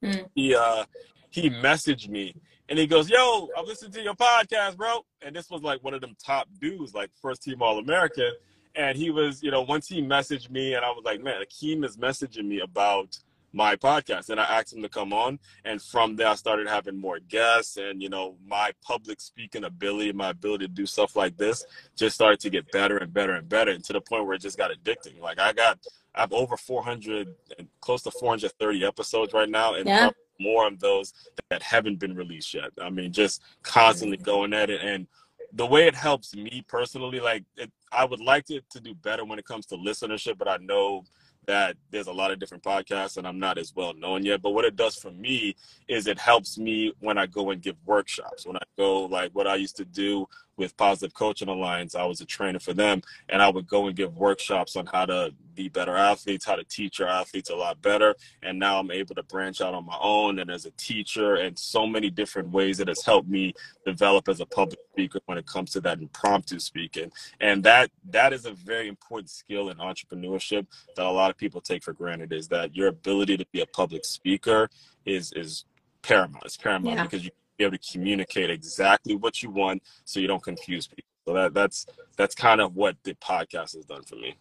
Mm. 0.03 0.27
He, 0.35 0.53
uh, 0.53 0.85
he 1.33 1.49
messaged 1.49 2.09
me 2.09 2.35
and 2.69 2.77
he 2.77 2.87
goes, 2.87 3.09
Yo, 3.09 3.49
I'm 3.57 3.65
listening 3.65 3.91
to 3.93 4.01
your 4.01 4.13
podcast, 4.13 4.77
bro. 4.77 5.05
And 5.21 5.35
this 5.35 5.49
was 5.49 5.61
like 5.61 5.83
one 5.83 5.93
of 5.93 6.01
them 6.01 6.15
top 6.23 6.47
dudes, 6.61 6.93
like 6.93 7.09
first 7.21 7.43
team 7.43 7.61
All 7.61 7.79
American. 7.79 8.31
And 8.75 8.97
he 8.97 9.09
was, 9.11 9.43
you 9.43 9.51
know, 9.51 9.61
once 9.61 9.87
he 9.87 10.01
messaged 10.01 10.49
me, 10.49 10.73
and 10.73 10.85
I 10.85 10.89
was 10.89 11.03
like, 11.05 11.21
Man, 11.21 11.41
Akeem 11.43 11.83
is 11.83 11.97
messaging 11.97 12.45
me 12.45 12.59
about 12.61 13.17
my 13.51 13.75
podcast. 13.75 14.29
And 14.29 14.39
I 14.39 14.43
asked 14.45 14.73
him 14.73 14.81
to 14.81 14.89
come 14.89 15.13
on. 15.13 15.39
And 15.65 15.81
from 15.81 16.15
there, 16.15 16.27
I 16.27 16.35
started 16.35 16.67
having 16.67 16.99
more 16.99 17.19
guests. 17.19 17.77
And, 17.77 18.01
you 18.01 18.09
know, 18.09 18.35
my 18.47 18.71
public 18.81 19.21
speaking 19.21 19.63
ability, 19.63 20.11
my 20.11 20.31
ability 20.31 20.67
to 20.67 20.73
do 20.73 20.85
stuff 20.85 21.15
like 21.15 21.37
this 21.37 21.65
just 21.95 22.15
started 22.15 22.39
to 22.41 22.49
get 22.49 22.71
better 22.71 22.97
and 22.97 23.13
better 23.13 23.33
and 23.33 23.47
better. 23.47 23.71
And 23.71 23.83
to 23.85 23.93
the 23.93 24.01
point 24.01 24.25
where 24.25 24.35
it 24.35 24.41
just 24.41 24.57
got 24.57 24.71
addicting. 24.71 25.19
Like, 25.19 25.39
I 25.39 25.53
got, 25.53 25.79
I 26.15 26.21
have 26.21 26.33
over 26.33 26.57
400 26.57 27.27
and 27.59 27.67
close 27.79 28.01
to 28.03 28.11
430 28.11 28.85
episodes 28.85 29.33
right 29.33 29.49
now. 29.49 29.75
And 29.75 29.85
Yeah. 29.85 30.09
More 30.43 30.67
of 30.67 30.79
those 30.79 31.13
that 31.49 31.63
haven't 31.63 31.99
been 31.99 32.15
released 32.15 32.53
yet. 32.53 32.71
I 32.81 32.89
mean, 32.89 33.11
just 33.11 33.41
constantly 33.63 34.17
mm. 34.17 34.23
going 34.23 34.53
at 34.53 34.69
it. 34.69 34.81
And 34.81 35.07
the 35.53 35.65
way 35.65 35.87
it 35.87 35.95
helps 35.95 36.35
me 36.35 36.63
personally, 36.67 37.19
like 37.19 37.43
it, 37.57 37.71
I 37.91 38.05
would 38.05 38.19
like 38.19 38.49
it 38.49 38.69
to 38.71 38.79
do 38.79 38.93
better 38.93 39.23
when 39.23 39.39
it 39.39 39.45
comes 39.45 39.65
to 39.67 39.75
listenership, 39.75 40.37
but 40.37 40.47
I 40.47 40.57
know 40.57 41.03
that 41.45 41.75
there's 41.91 42.07
a 42.07 42.13
lot 42.13 42.31
of 42.31 42.39
different 42.39 42.63
podcasts 42.63 43.17
and 43.17 43.27
I'm 43.27 43.39
not 43.39 43.57
as 43.57 43.73
well 43.75 43.93
known 43.93 44.25
yet. 44.25 44.41
But 44.41 44.51
what 44.51 44.65
it 44.65 44.75
does 44.75 44.95
for 44.95 45.11
me 45.11 45.55
is 45.87 46.07
it 46.07 46.19
helps 46.19 46.57
me 46.57 46.93
when 46.99 47.17
I 47.17 47.25
go 47.25 47.51
and 47.51 47.61
give 47.61 47.75
workshops. 47.85 48.45
When 48.45 48.55
I 48.55 48.63
go, 48.77 49.05
like 49.05 49.31
what 49.33 49.47
I 49.47 49.55
used 49.55 49.77
to 49.77 49.85
do 49.85 50.27
with 50.57 50.77
Positive 50.77 51.13
Coaching 51.13 51.47
Alliance, 51.49 51.95
I 51.95 52.05
was 52.05 52.21
a 52.21 52.25
trainer 52.25 52.59
for 52.59 52.73
them, 52.73 53.01
and 53.29 53.41
I 53.41 53.49
would 53.49 53.67
go 53.67 53.87
and 53.87 53.95
give 53.95 54.15
workshops 54.15 54.75
on 54.75 54.85
how 54.85 55.05
to 55.05 55.33
be 55.55 55.69
better 55.69 55.95
athletes, 55.95 56.45
how 56.45 56.55
to 56.55 56.63
teach 56.63 56.99
our 56.99 57.07
athletes 57.07 57.49
a 57.49 57.55
lot 57.55 57.81
better. 57.81 58.15
And 58.41 58.59
now 58.59 58.79
I'm 58.79 58.91
able 58.91 59.15
to 59.15 59.23
branch 59.23 59.61
out 59.61 59.73
on 59.73 59.85
my 59.85 59.97
own 60.01 60.39
and 60.39 60.49
as 60.49 60.65
a 60.65 60.71
teacher 60.71 61.35
and 61.35 61.57
so 61.57 61.85
many 61.85 62.09
different 62.09 62.49
ways 62.49 62.77
that 62.79 62.87
has 62.87 63.03
helped 63.03 63.29
me 63.29 63.53
develop 63.85 64.29
as 64.29 64.39
a 64.39 64.45
public 64.45 64.79
speaker 64.91 65.19
when 65.25 65.37
it 65.37 65.45
comes 65.45 65.71
to 65.71 65.81
that 65.81 65.99
impromptu 65.99 66.59
speaking. 66.59 67.11
And 67.39 67.63
that 67.63 67.91
that 68.09 68.33
is 68.33 68.45
a 68.45 68.51
very 68.51 68.87
important 68.87 69.29
skill 69.29 69.69
in 69.69 69.77
entrepreneurship 69.77 70.65
that 70.95 71.05
a 71.05 71.09
lot 71.09 71.29
of 71.29 71.37
people 71.37 71.61
take 71.61 71.83
for 71.83 71.93
granted 71.93 72.33
is 72.33 72.47
that 72.49 72.75
your 72.75 72.87
ability 72.87 73.37
to 73.37 73.45
be 73.51 73.61
a 73.61 73.67
public 73.67 74.05
speaker 74.05 74.69
is 75.05 75.31
is 75.33 75.65
paramount. 76.01 76.43
It's 76.45 76.57
paramount 76.57 76.97
yeah. 76.97 77.03
because 77.03 77.25
you 77.25 77.31
able 77.63 77.77
to 77.77 77.91
communicate 77.91 78.49
exactly 78.49 79.15
what 79.15 79.41
you 79.41 79.49
want 79.49 79.83
so 80.05 80.19
you 80.19 80.27
don't 80.27 80.43
confuse 80.43 80.87
people. 80.87 81.03
So 81.25 81.33
that 81.33 81.53
that's 81.53 81.85
that's 82.17 82.35
kind 82.35 82.61
of 82.61 82.75
what 82.75 82.97
the 83.03 83.13
podcast 83.15 83.75
has 83.75 83.85
done 83.85 84.03
for 84.03 84.15
me. 84.15 84.35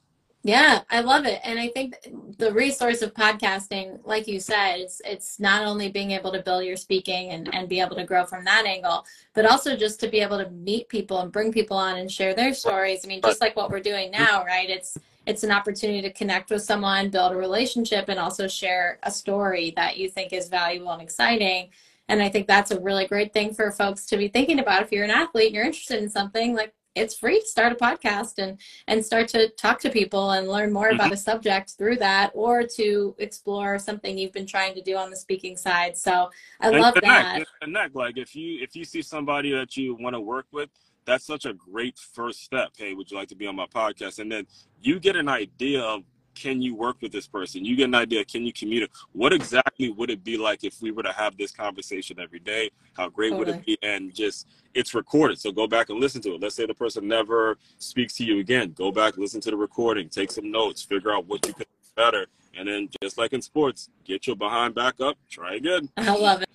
Yeah, 0.45 0.81
I 0.91 1.03
love 1.03 1.25
it. 1.25 1.41
And 1.45 1.57
I 1.61 1.69
think 1.69 1.95
the 2.39 2.53
resource 2.53 3.01
of 3.01 3.15
podcasting, 3.15 4.01
like 4.05 4.27
you 4.27 4.41
said, 4.41 4.81
it's 4.81 5.01
it's 5.05 5.39
not 5.39 5.65
only 5.65 5.89
being 5.89 6.11
able 6.11 6.33
to 6.33 6.43
build 6.43 6.65
your 6.65 6.77
speaking 6.77 7.31
and, 7.31 7.55
and 7.55 7.69
be 7.69 7.81
able 7.81 7.95
to 7.95 8.05
grow 8.05 8.27
from 8.27 8.45
that 8.45 8.67
angle, 8.67 9.07
but 9.35 9.47
also 9.47 9.77
just 9.77 10.01
to 10.01 10.09
be 10.09 10.19
able 10.19 10.39
to 10.39 10.51
meet 10.51 10.89
people 10.89 11.21
and 11.21 11.31
bring 11.31 11.53
people 11.53 11.77
on 11.77 11.99
and 11.99 12.11
share 12.11 12.35
their 12.35 12.53
stories. 12.55 13.05
I 13.05 13.09
mean, 13.09 13.21
just 13.23 13.41
like 13.41 13.55
what 13.55 13.71
we're 13.71 13.81
doing 13.81 14.11
now, 14.11 14.45
right? 14.45 14.69
It's 14.69 14.99
it's 15.27 15.45
an 15.45 15.53
opportunity 15.53 16.03
to 16.03 16.13
connect 16.13 16.51
with 16.51 16.63
someone, 16.63 17.09
build 17.09 17.33
a 17.33 17.37
relationship, 17.37 18.09
and 18.09 18.19
also 18.19 18.49
share 18.49 18.99
a 19.05 19.13
story 19.13 19.73
that 19.77 19.97
you 19.97 20.11
think 20.11 20.33
is 20.33 20.49
valuable 20.49 20.91
and 20.91 21.03
exciting. 21.03 21.71
And 22.09 22.23
I 22.23 22.29
think 22.29 22.47
that's 22.47 22.71
a 22.71 22.81
really 22.81 23.07
great 23.07 23.33
thing 23.33 23.55
for 23.55 23.71
folks 23.71 24.07
to 24.07 24.17
be 24.17 24.29
thinking 24.29 24.59
about. 24.59 24.83
If 24.83 24.93
you're 24.93 25.05
an 25.05 25.11
athlete 25.11 25.47
and 25.47 25.55
you're 25.55 25.65
interested 25.65 26.03
in 26.03 26.11
something, 26.11 26.55
like 26.55 26.75
it's 26.95 27.17
free 27.17 27.41
to 27.41 27.47
start 27.47 27.73
a 27.73 27.75
podcast 27.75 28.35
and 28.39 28.61
and 28.87 29.05
start 29.05 29.29
to 29.29 29.49
talk 29.51 29.81
to 29.81 29.91
people 29.91 30.33
and 30.33 30.49
learn 30.49 30.73
more 30.73 30.91
about 30.91 31.07
mm-hmm. 31.07 31.15
a 31.15 31.17
subject 31.17 31.75
through 31.79 31.97
that 31.97 32.31
or 32.35 32.65
to 32.65 33.15
explore 33.19 33.79
something 33.79 34.19
you've 34.19 34.33
been 34.33 34.47
trying 34.47 34.75
to 34.75 34.83
do 34.83 34.97
on 34.97 35.11
the 35.11 35.17
speaking 35.17 35.57
side. 35.57 35.97
So 35.97 36.31
i 36.61 36.69
and 36.69 36.81
love 36.81 36.95
connect, 36.95 37.39
that. 37.39 37.47
connect. 37.63 37.95
Like 37.95 38.19
if 38.19 38.35
you 38.35 38.63
if 38.63 38.77
you 38.77 38.85
see 38.85 39.03
somebody 39.03 39.53
that 39.53 39.77
you 39.77 39.95
want 39.95 40.15
to 40.15 40.21
work 40.21 40.47
with 40.53 40.69
that's 41.05 41.27
such 41.27 41.47
a 41.47 41.55
great 41.55 41.99
first 41.99 42.45
step. 42.45 42.71
Hey 42.77 42.95
would 42.95 43.11
you 43.11 43.17
like 43.17 43.29
to 43.29 43.37
be 43.37 43.47
on 43.47 43.57
my 43.57 43.67
podcast? 43.67 44.19
And 44.19 44.31
then 44.31 44.47
you 44.81 45.01
get 45.01 45.17
an 45.17 45.29
idea 45.29 45.81
of 45.81 46.03
can 46.43 46.61
you 46.61 46.75
work 46.75 46.97
with 47.01 47.13
this 47.13 47.29
person? 47.29 47.65
You 47.65 47.77
get 47.77 47.85
an 47.85 47.95
idea. 47.95 48.25
Can 48.25 48.45
you 48.45 48.53
communicate? 48.53 48.97
What 49.13 49.33
exactly 49.33 49.91
would 49.91 50.11
it 50.11 50.25
be 50.25 50.37
like 50.37 50.65
if 50.65 50.83
we 50.83 50.91
were 50.91 51.05
to 51.05 51.13
have 51.13 51.37
this 51.37 51.53
conversation 51.53 52.19
every 52.19 52.41
day? 52.41 52.71
How 52.95 53.09
great 53.09 53.31
totally. 53.31 53.53
would 53.53 53.61
it 53.61 53.65
be? 53.65 53.79
And 53.83 54.13
just 54.13 54.49
it's 54.75 54.93
recorded, 54.93 55.39
so 55.39 55.53
go 55.53 55.69
back 55.69 55.91
and 55.91 56.01
listen 56.01 56.21
to 56.23 56.35
it. 56.35 56.41
Let's 56.41 56.57
say 56.57 56.67
the 56.67 56.75
person 56.75 57.07
never 57.07 57.59
speaks 57.79 58.15
to 58.15 58.25
you 58.25 58.41
again. 58.41 58.73
Go 58.73 58.91
back, 58.91 59.17
listen 59.19 59.41
to 59.43 59.51
the 59.51 59.57
recording, 59.57 60.09
take 60.09 60.33
some 60.33 60.51
notes, 60.51 60.83
figure 60.83 61.13
out 61.13 61.27
what 61.27 61.47
you 61.47 61.53
could 61.53 61.67
do 61.67 61.89
better, 61.95 62.27
and 62.57 62.67
then 62.67 62.89
just 63.01 63.19
like 63.19 63.33
in 63.33 63.43
sports, 63.43 63.91
get 64.05 64.27
your 64.27 64.35
behind 64.35 64.75
back 64.75 65.01
up. 65.01 65.17
Try 65.31 65.55
again. 65.55 65.91
I 65.97 66.17
love 66.17 66.43
it. 66.43 66.49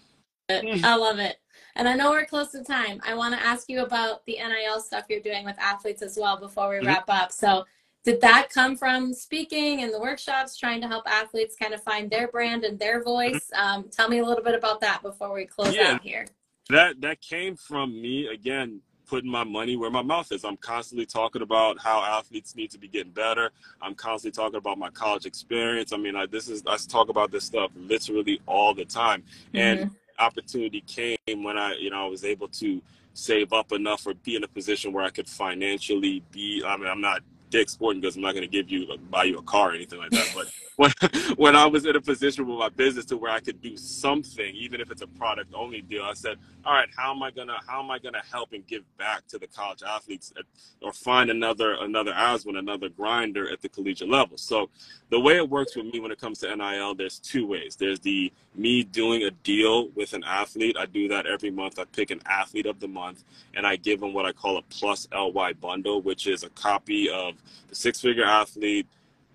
I 0.84 0.96
love 0.96 1.20
it. 1.20 1.38
And 1.76 1.88
I 1.88 1.94
know 1.94 2.10
we're 2.10 2.26
close 2.26 2.52
to 2.52 2.64
time. 2.64 3.00
I 3.06 3.14
want 3.14 3.36
to 3.36 3.46
ask 3.46 3.70
you 3.70 3.84
about 3.84 4.26
the 4.26 4.34
NIL 4.34 4.82
stuff 4.82 5.06
you're 5.10 5.22
doing 5.22 5.46
with 5.46 5.58
athletes 5.60 6.02
as 6.02 6.18
well 6.20 6.38
before 6.38 6.70
we 6.70 6.78
mm-hmm. 6.78 6.88
wrap 6.88 7.06
up. 7.08 7.32
So 7.32 7.66
did 8.08 8.22
that 8.22 8.50
come 8.50 8.78
from 8.78 9.14
speaking 9.14 9.84
and 9.84 9.94
the 9.94 10.00
workshops 10.00 10.58
trying 10.58 10.80
to 10.80 10.88
help 10.88 11.06
athletes 11.06 11.58
kind 11.62 11.74
of 11.74 11.84
find 11.84 12.10
their 12.10 12.30
brand 12.30 12.64
and 12.64 12.80
their 12.80 13.04
voice? 13.04 13.52
Um, 13.54 13.90
tell 13.92 14.08
me 14.08 14.20
a 14.20 14.26
little 14.26 14.46
bit 14.46 14.56
about 14.56 14.80
that 14.80 15.02
before 15.02 15.34
we 15.34 15.44
close 15.44 15.76
yeah, 15.76 15.96
out 15.96 16.02
here. 16.02 16.26
That 16.70 17.02
that 17.02 17.20
came 17.20 17.58
from 17.58 18.02
me 18.02 18.28
again 18.28 18.80
putting 19.08 19.30
my 19.30 19.44
money 19.44 19.76
where 19.76 19.92
my 19.92 20.02
mouth 20.02 20.32
is. 20.32 20.46
I'm 20.46 20.56
constantly 20.56 21.06
talking 21.06 21.42
about 21.42 21.80
how 21.82 22.02
athletes 22.02 22.56
need 22.56 22.72
to 22.72 22.78
be 22.78 22.88
getting 22.88 23.12
better. 23.12 23.52
I'm 23.82 23.94
constantly 23.94 24.42
talking 24.42 24.58
about 24.58 24.78
my 24.78 24.90
college 24.90 25.26
experience. 25.26 25.92
I 25.92 25.98
mean 25.98 26.16
I, 26.16 26.28
this 26.28 26.48
is 26.48 26.64
i 26.66 26.78
talk 26.78 27.10
about 27.10 27.30
this 27.30 27.44
stuff 27.44 27.72
literally 27.76 28.40
all 28.46 28.74
the 28.74 28.86
time. 28.86 29.24
Mm-hmm. 29.54 29.58
and 29.58 29.92
opportunity 30.20 30.82
came 30.88 31.44
when 31.44 31.58
i 31.60 31.76
you 31.76 31.92
know 31.92 32.06
i 32.06 32.08
was 32.08 32.24
able 32.24 32.48
to 32.48 32.82
save 33.14 33.54
up 33.54 33.72
enough 33.72 34.08
or 34.08 34.16
be 34.16 34.36
in 34.36 34.44
a 34.44 34.48
position 34.48 34.92
where 34.92 35.04
i 35.04 35.12
could 35.12 35.30
financially 35.30 36.24
be 36.32 36.64
i 36.66 36.76
mean 36.76 36.88
i'm 36.88 37.02
not 37.02 37.22
Dick's 37.50 37.74
Sporting 37.74 38.02
Goods. 38.02 38.16
I'm 38.16 38.22
not 38.22 38.34
going 38.34 38.48
to 38.48 38.52
give 38.52 38.70
you 38.70 38.88
buy 39.10 39.24
you 39.26 39.38
a 39.38 39.42
car 39.44 39.72
or 39.72 39.74
anything 39.74 40.00
like 40.00 40.12
that. 40.12 40.32
But 40.36 40.48
when 40.78 40.92
when 41.38 41.56
I 41.56 41.66
was 41.66 41.86
in 41.86 41.96
a 41.96 42.02
position 42.02 42.48
with 42.48 42.58
my 42.58 42.70
business 42.70 43.06
to 43.06 43.18
where 43.18 43.32
I 43.32 43.40
could 43.40 43.62
do 43.62 43.76
something, 43.78 44.56
even 44.56 44.80
if 44.82 44.92
it's 44.92 45.02
a 45.02 45.08
product 45.08 45.54
only 45.54 45.82
deal, 45.82 46.04
I 46.04 46.14
said, 46.14 46.38
all 46.66 46.74
right, 46.74 46.90
how 46.96 47.12
am 47.12 47.24
I 47.24 47.32
gonna 47.32 47.58
how 47.68 47.82
am 47.82 47.90
I 47.92 48.00
gonna 48.00 48.24
help 48.32 48.54
and 48.54 48.66
give 48.68 48.84
back 48.98 49.28
to 49.28 49.38
the 49.38 49.48
college 49.48 49.84
athletes 49.84 50.34
at, 50.38 50.46
or 50.82 50.94
find 50.94 51.30
another 51.30 51.76
another 51.80 52.14
Aswand, 52.14 52.58
another 52.58 52.90
grinder 52.90 53.50
at 53.52 53.62
the 53.62 53.70
collegiate 53.70 54.10
level? 54.10 54.38
So 54.38 54.70
the 55.10 55.20
way 55.20 55.38
it 55.38 55.50
works 55.50 55.76
with 55.76 55.86
me 55.86 56.00
when 56.00 56.12
it 56.12 56.20
comes 56.20 56.40
to 56.40 56.56
NIL, 56.56 56.96
there's 56.96 57.20
two 57.20 57.48
ways. 57.48 57.76
There's 57.76 58.00
the 58.00 58.32
me 58.56 58.84
doing 58.84 59.24
a 59.24 59.32
deal 59.32 59.90
with 59.90 60.14
an 60.14 60.24
athlete. 60.26 60.76
I 60.78 60.86
do 60.86 61.08
that 61.08 61.26
every 61.26 61.52
month. 61.52 61.80
I 61.80 61.86
pick 61.86 62.12
an 62.12 62.22
athlete 62.26 62.66
of 62.66 62.80
the 62.80 62.88
month 62.88 63.24
and 63.54 63.66
I 63.66 63.76
give 63.78 64.00
them 64.00 64.14
what 64.14 64.26
I 64.26 64.32
call 64.32 64.58
a 64.58 64.62
plus 64.64 65.08
LY 65.14 65.54
bundle, 65.54 66.02
which 66.02 66.28
is 66.28 66.44
a 66.44 66.50
copy 66.50 67.10
of 67.10 67.36
the 67.70 67.76
six 67.76 68.02
figure 68.02 68.24
athlete, 68.24 68.88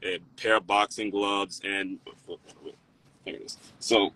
a 0.03 0.19
pair 0.37 0.57
of 0.57 0.67
boxing 0.67 1.11
gloves, 1.11 1.61
and 1.65 1.99
here 3.25 3.37
it 3.37 3.43
is. 3.43 3.59
So 3.79 4.12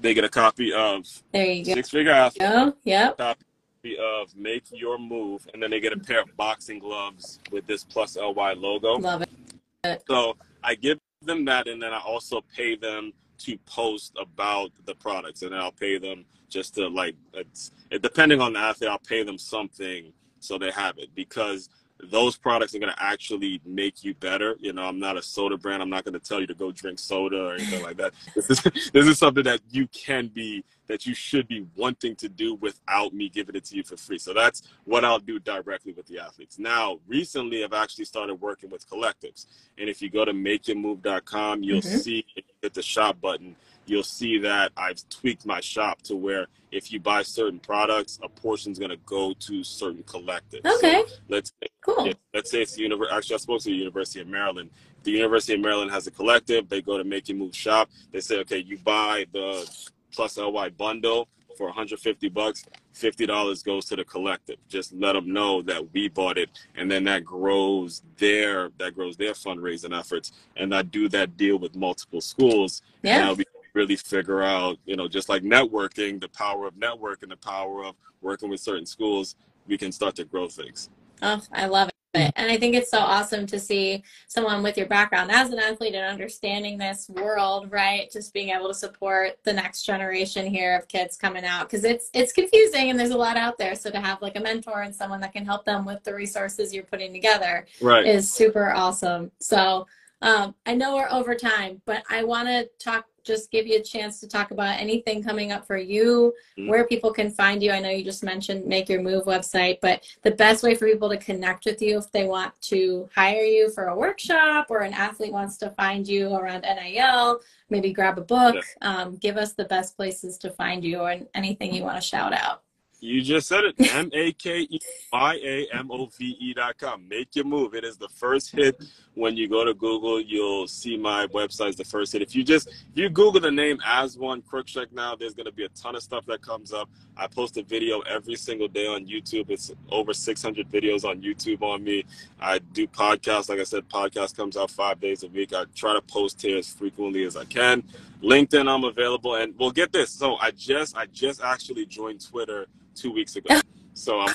they 0.00 0.14
get 0.14 0.24
a 0.24 0.28
copy 0.28 0.72
of 0.72 1.06
there 1.32 1.46
you 1.46 1.64
go. 1.64 1.74
six 1.74 1.90
figure 1.90 2.12
athlete. 2.12 2.48
Oh, 2.48 2.74
yep. 2.84 3.18
Copy 3.18 3.96
of 3.98 4.36
Make 4.36 4.64
Your 4.72 4.98
Move, 4.98 5.46
and 5.52 5.62
then 5.62 5.70
they 5.70 5.80
get 5.80 5.92
a 5.92 5.98
pair 5.98 6.20
of 6.20 6.36
boxing 6.36 6.78
gloves 6.78 7.38
with 7.50 7.66
this 7.66 7.84
plus 7.84 8.16
LY 8.16 8.54
logo. 8.54 8.98
Love 8.98 9.22
it. 9.22 10.02
So 10.08 10.36
I 10.62 10.74
give 10.74 10.98
them 11.22 11.44
that, 11.46 11.68
and 11.68 11.82
then 11.82 11.92
I 11.92 12.00
also 12.00 12.42
pay 12.54 12.76
them 12.76 13.12
to 13.38 13.56
post 13.64 14.12
about 14.20 14.70
the 14.84 14.94
products, 14.94 15.42
and 15.42 15.52
then 15.52 15.60
I'll 15.60 15.72
pay 15.72 15.98
them 15.98 16.24
just 16.48 16.74
to 16.74 16.88
like 16.88 17.14
it's 17.32 17.70
it, 17.90 18.02
depending 18.02 18.40
on 18.40 18.52
the 18.52 18.58
athlete, 18.58 18.90
I'll 18.90 18.98
pay 18.98 19.22
them 19.22 19.38
something 19.38 20.12
so 20.40 20.58
they 20.58 20.70
have 20.70 20.98
it 20.98 21.14
because 21.14 21.68
those 22.10 22.36
products 22.36 22.74
are 22.74 22.78
going 22.78 22.92
to 22.92 23.02
actually 23.02 23.60
make 23.64 24.02
you 24.02 24.14
better. 24.14 24.56
You 24.58 24.72
know, 24.72 24.82
I'm 24.82 24.98
not 24.98 25.16
a 25.16 25.22
soda 25.22 25.56
brand. 25.56 25.82
I'm 25.82 25.90
not 25.90 26.04
going 26.04 26.14
to 26.14 26.20
tell 26.20 26.40
you 26.40 26.46
to 26.46 26.54
go 26.54 26.72
drink 26.72 26.98
soda 26.98 27.48
or 27.48 27.54
anything 27.54 27.82
like 27.82 27.96
that. 27.98 28.12
This 28.34 28.50
is 28.50 28.62
this 28.92 29.06
is 29.06 29.18
something 29.18 29.44
that 29.44 29.60
you 29.70 29.86
can 29.88 30.28
be 30.28 30.64
that 30.86 31.06
you 31.06 31.14
should 31.14 31.46
be 31.46 31.66
wanting 31.76 32.16
to 32.16 32.28
do 32.28 32.54
without 32.56 33.14
me 33.14 33.28
giving 33.28 33.54
it 33.54 33.64
to 33.64 33.76
you 33.76 33.84
for 33.84 33.96
free. 33.96 34.18
So 34.18 34.34
that's 34.34 34.62
what 34.84 35.04
I'll 35.04 35.20
do 35.20 35.38
directly 35.38 35.92
with 35.92 36.06
the 36.06 36.18
athletes. 36.18 36.58
Now, 36.58 36.98
recently 37.06 37.62
I've 37.62 37.72
actually 37.72 38.06
started 38.06 38.34
working 38.34 38.70
with 38.70 38.88
collectives. 38.90 39.46
And 39.78 39.88
if 39.88 40.02
you 40.02 40.10
go 40.10 40.24
to 40.24 40.32
makeyamove.com, 40.32 41.62
you'll 41.62 41.80
mm-hmm. 41.80 41.96
see 41.96 42.26
hit 42.60 42.74
the 42.74 42.82
shop 42.82 43.20
button 43.20 43.54
you'll 43.90 44.02
see 44.04 44.38
that 44.38 44.70
I've 44.76 45.06
tweaked 45.08 45.44
my 45.44 45.60
shop 45.60 46.00
to 46.02 46.14
where 46.14 46.46
if 46.70 46.92
you 46.92 47.00
buy 47.00 47.22
certain 47.22 47.58
products, 47.58 48.20
a 48.22 48.28
portion 48.28 48.70
is 48.70 48.78
going 48.78 48.92
to 48.92 48.96
go 48.98 49.34
to 49.40 49.64
certain 49.64 50.04
collectives. 50.04 50.64
Okay. 50.76 51.02
So 51.06 51.14
let's 51.28 51.52
cool. 51.80 52.06
Yeah, 52.06 52.12
let's 52.32 52.52
say 52.52 52.62
it's 52.62 52.74
the 52.74 52.82
university. 52.82 53.16
Actually, 53.16 53.34
I 53.34 53.38
spoke 53.38 53.60
to 53.62 53.70
the 53.70 53.74
University 53.74 54.20
of 54.20 54.28
Maryland. 54.28 54.70
The 55.02 55.10
University 55.10 55.54
of 55.54 55.60
Maryland 55.60 55.90
has 55.90 56.06
a 56.06 56.12
collective. 56.12 56.68
They 56.68 56.80
go 56.80 56.98
to 56.98 57.04
Make 57.04 57.28
You 57.28 57.34
Move 57.34 57.56
shop. 57.56 57.90
They 58.12 58.20
say, 58.20 58.38
okay, 58.40 58.58
you 58.58 58.78
buy 58.78 59.26
the 59.32 59.68
Plus 60.12 60.36
LY 60.36 60.68
bundle 60.70 61.26
for 61.56 61.66
150 61.66 62.28
bucks. 62.28 62.64
$50 62.94 63.64
goes 63.64 63.86
to 63.86 63.96
the 63.96 64.04
collective. 64.04 64.56
Just 64.68 64.92
let 64.92 65.14
them 65.14 65.32
know 65.32 65.62
that 65.62 65.92
we 65.92 66.08
bought 66.08 66.38
it, 66.38 66.50
and 66.76 66.90
then 66.90 67.04
that 67.04 67.24
grows 67.24 68.02
their 68.18 68.70
that 68.78 68.94
grows 68.94 69.16
their 69.16 69.32
fundraising 69.32 69.98
efforts. 69.98 70.32
And 70.56 70.72
I 70.74 70.82
do 70.82 71.08
that 71.08 71.36
deal 71.36 71.58
with 71.58 71.74
multiple 71.74 72.20
schools. 72.20 72.82
Yeah 73.02 73.34
really 73.74 73.96
figure 73.96 74.42
out, 74.42 74.78
you 74.84 74.96
know, 74.96 75.08
just 75.08 75.28
like 75.28 75.42
networking, 75.42 76.20
the 76.20 76.28
power 76.28 76.66
of 76.66 76.76
network 76.76 77.22
and 77.22 77.30
the 77.30 77.36
power 77.36 77.84
of 77.84 77.94
working 78.20 78.50
with 78.50 78.60
certain 78.60 78.86
schools, 78.86 79.36
we 79.66 79.78
can 79.78 79.92
start 79.92 80.16
to 80.16 80.24
grow 80.24 80.48
things. 80.48 80.90
Oh, 81.22 81.40
I 81.52 81.66
love 81.66 81.88
it. 81.88 81.94
Mm-hmm. 82.14 82.30
And 82.36 82.50
I 82.50 82.56
think 82.56 82.74
it's 82.74 82.90
so 82.90 82.98
awesome 82.98 83.46
to 83.46 83.60
see 83.60 84.02
someone 84.26 84.62
with 84.62 84.76
your 84.76 84.86
background 84.86 85.30
as 85.30 85.50
an 85.50 85.58
athlete 85.58 85.94
and 85.94 86.04
understanding 86.04 86.76
this 86.76 87.08
world, 87.08 87.70
right? 87.70 88.10
Just 88.10 88.34
being 88.34 88.48
able 88.48 88.68
to 88.68 88.74
support 88.74 89.38
the 89.44 89.52
next 89.52 89.82
generation 89.82 90.46
here 90.46 90.76
of 90.76 90.88
kids 90.88 91.16
coming 91.16 91.44
out 91.44 91.68
because 91.68 91.84
it's 91.84 92.10
it's 92.12 92.32
confusing 92.32 92.90
and 92.90 92.98
there's 92.98 93.10
a 93.10 93.16
lot 93.16 93.36
out 93.36 93.58
there. 93.58 93.76
So 93.76 93.90
to 93.90 94.00
have 94.00 94.20
like 94.22 94.36
a 94.36 94.40
mentor 94.40 94.82
and 94.82 94.94
someone 94.94 95.20
that 95.20 95.32
can 95.32 95.44
help 95.44 95.64
them 95.64 95.84
with 95.84 96.02
the 96.02 96.14
resources 96.14 96.74
you're 96.74 96.82
putting 96.82 97.12
together 97.12 97.66
right. 97.80 98.04
is 98.04 98.32
super 98.32 98.72
awesome. 98.72 99.30
So 99.38 99.86
um, 100.22 100.54
I 100.66 100.74
know 100.74 100.96
we're 100.96 101.10
over 101.10 101.34
time, 101.34 101.80
but 101.86 102.02
I 102.10 102.24
want 102.24 102.48
to 102.48 102.68
talk 102.78 103.06
just 103.24 103.50
give 103.50 103.66
you 103.66 103.78
a 103.78 103.82
chance 103.82 104.20
to 104.20 104.28
talk 104.28 104.50
about 104.50 104.80
anything 104.80 105.22
coming 105.22 105.52
up 105.52 105.66
for 105.66 105.76
you, 105.76 106.32
mm-hmm. 106.58 106.68
where 106.68 106.86
people 106.86 107.12
can 107.12 107.30
find 107.30 107.62
you. 107.62 107.70
I 107.70 107.80
know 107.80 107.90
you 107.90 108.04
just 108.04 108.24
mentioned 108.24 108.66
Make 108.66 108.88
Your 108.88 109.02
Move 109.02 109.24
website, 109.24 109.78
but 109.80 110.04
the 110.22 110.30
best 110.30 110.62
way 110.62 110.74
for 110.74 110.86
people 110.86 111.08
to 111.08 111.16
connect 111.16 111.64
with 111.64 111.80
you 111.82 111.98
if 111.98 112.10
they 112.12 112.26
want 112.26 112.58
to 112.62 113.08
hire 113.14 113.42
you 113.42 113.70
for 113.70 113.88
a 113.88 113.96
workshop 113.96 114.66
or 114.70 114.80
an 114.80 114.92
athlete 114.92 115.32
wants 115.32 115.56
to 115.58 115.70
find 115.70 116.06
you 116.06 116.34
around 116.34 116.62
NIL, 116.62 117.40
maybe 117.68 117.92
grab 117.92 118.18
a 118.18 118.22
book, 118.22 118.64
um, 118.82 119.16
give 119.16 119.36
us 119.36 119.52
the 119.52 119.64
best 119.64 119.96
places 119.96 120.38
to 120.38 120.50
find 120.50 120.84
you 120.84 121.02
and 121.04 121.26
anything 121.34 121.74
you 121.74 121.82
want 121.82 121.96
to 121.96 122.06
shout 122.06 122.32
out. 122.32 122.62
You 123.00 123.22
just 123.22 123.48
said 123.48 123.64
it. 123.64 123.74
M 123.94 124.10
A 124.12 124.32
K 124.32 124.60
E 124.60 124.78
Y 125.10 125.40
A 125.42 125.66
M 125.74 125.90
O 125.90 126.06
V 126.06 126.36
E 126.38 126.54
dot 126.54 126.76
com. 126.78 127.08
Make 127.08 127.34
your 127.34 127.46
move. 127.46 127.74
It 127.74 127.84
is 127.84 127.96
the 127.96 128.08
first 128.08 128.52
hit 128.52 128.82
when 129.14 129.36
you 129.36 129.48
go 129.48 129.64
to 129.64 129.72
Google. 129.72 130.20
You'll 130.20 130.68
see 130.68 130.96
my 130.98 131.26
website 131.28 131.70
is 131.70 131.76
the 131.76 131.84
first 131.84 132.12
hit. 132.12 132.20
If 132.20 132.34
you 132.34 132.44
just 132.44 132.68
if 132.68 132.76
you 132.94 133.08
Google 133.08 133.40
the 133.40 133.50
name 133.50 133.78
Aswand 133.78 134.44
Cruickshank 134.44 134.92
now, 134.92 135.16
there's 135.16 135.34
gonna 135.34 135.50
be 135.50 135.64
a 135.64 135.68
ton 135.70 135.96
of 135.96 136.02
stuff 136.02 136.26
that 136.26 136.42
comes 136.42 136.72
up. 136.74 136.90
I 137.16 137.26
post 137.26 137.56
a 137.56 137.62
video 137.62 138.00
every 138.00 138.36
single 138.36 138.68
day 138.68 138.86
on 138.86 139.06
YouTube. 139.06 139.50
It's 139.50 139.72
over 139.90 140.12
600 140.12 140.68
videos 140.68 141.04
on 141.04 141.22
YouTube 141.22 141.62
on 141.62 141.82
me. 141.82 142.04
I 142.38 142.58
do 142.58 142.86
podcasts. 142.86 143.48
Like 143.48 143.60
I 143.60 143.64
said, 143.64 143.88
podcast 143.88 144.36
comes 144.36 144.56
out 144.56 144.70
five 144.70 145.00
days 145.00 145.22
a 145.22 145.28
week. 145.28 145.54
I 145.54 145.64
try 145.74 145.94
to 145.94 146.02
post 146.02 146.42
here 146.42 146.58
as 146.58 146.70
frequently 146.72 147.24
as 147.24 147.36
I 147.36 147.44
can. 147.44 147.82
LinkedIn, 148.22 148.68
I'm 148.68 148.84
available, 148.84 149.34
and 149.36 149.54
we'll 149.58 149.70
get 149.70 149.92
this. 149.92 150.10
So 150.10 150.36
I 150.36 150.50
just 150.50 150.96
I 150.96 151.06
just 151.06 151.42
actually 151.42 151.86
joined 151.86 152.26
Twitter 152.26 152.66
two 152.94 153.12
weeks 153.12 153.36
ago. 153.36 153.60
So 153.92 154.20
um, 154.20 154.32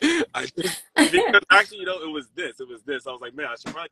I 0.34 0.46
because 0.96 1.42
actually, 1.50 1.80
you 1.80 1.86
know, 1.86 2.00
it 2.02 2.10
was 2.10 2.28
this. 2.34 2.60
It 2.60 2.68
was 2.68 2.82
this. 2.82 3.06
I 3.06 3.10
was 3.10 3.20
like, 3.20 3.34
man, 3.34 3.46
I 3.46 3.56
should 3.56 3.72
probably. 3.72 3.90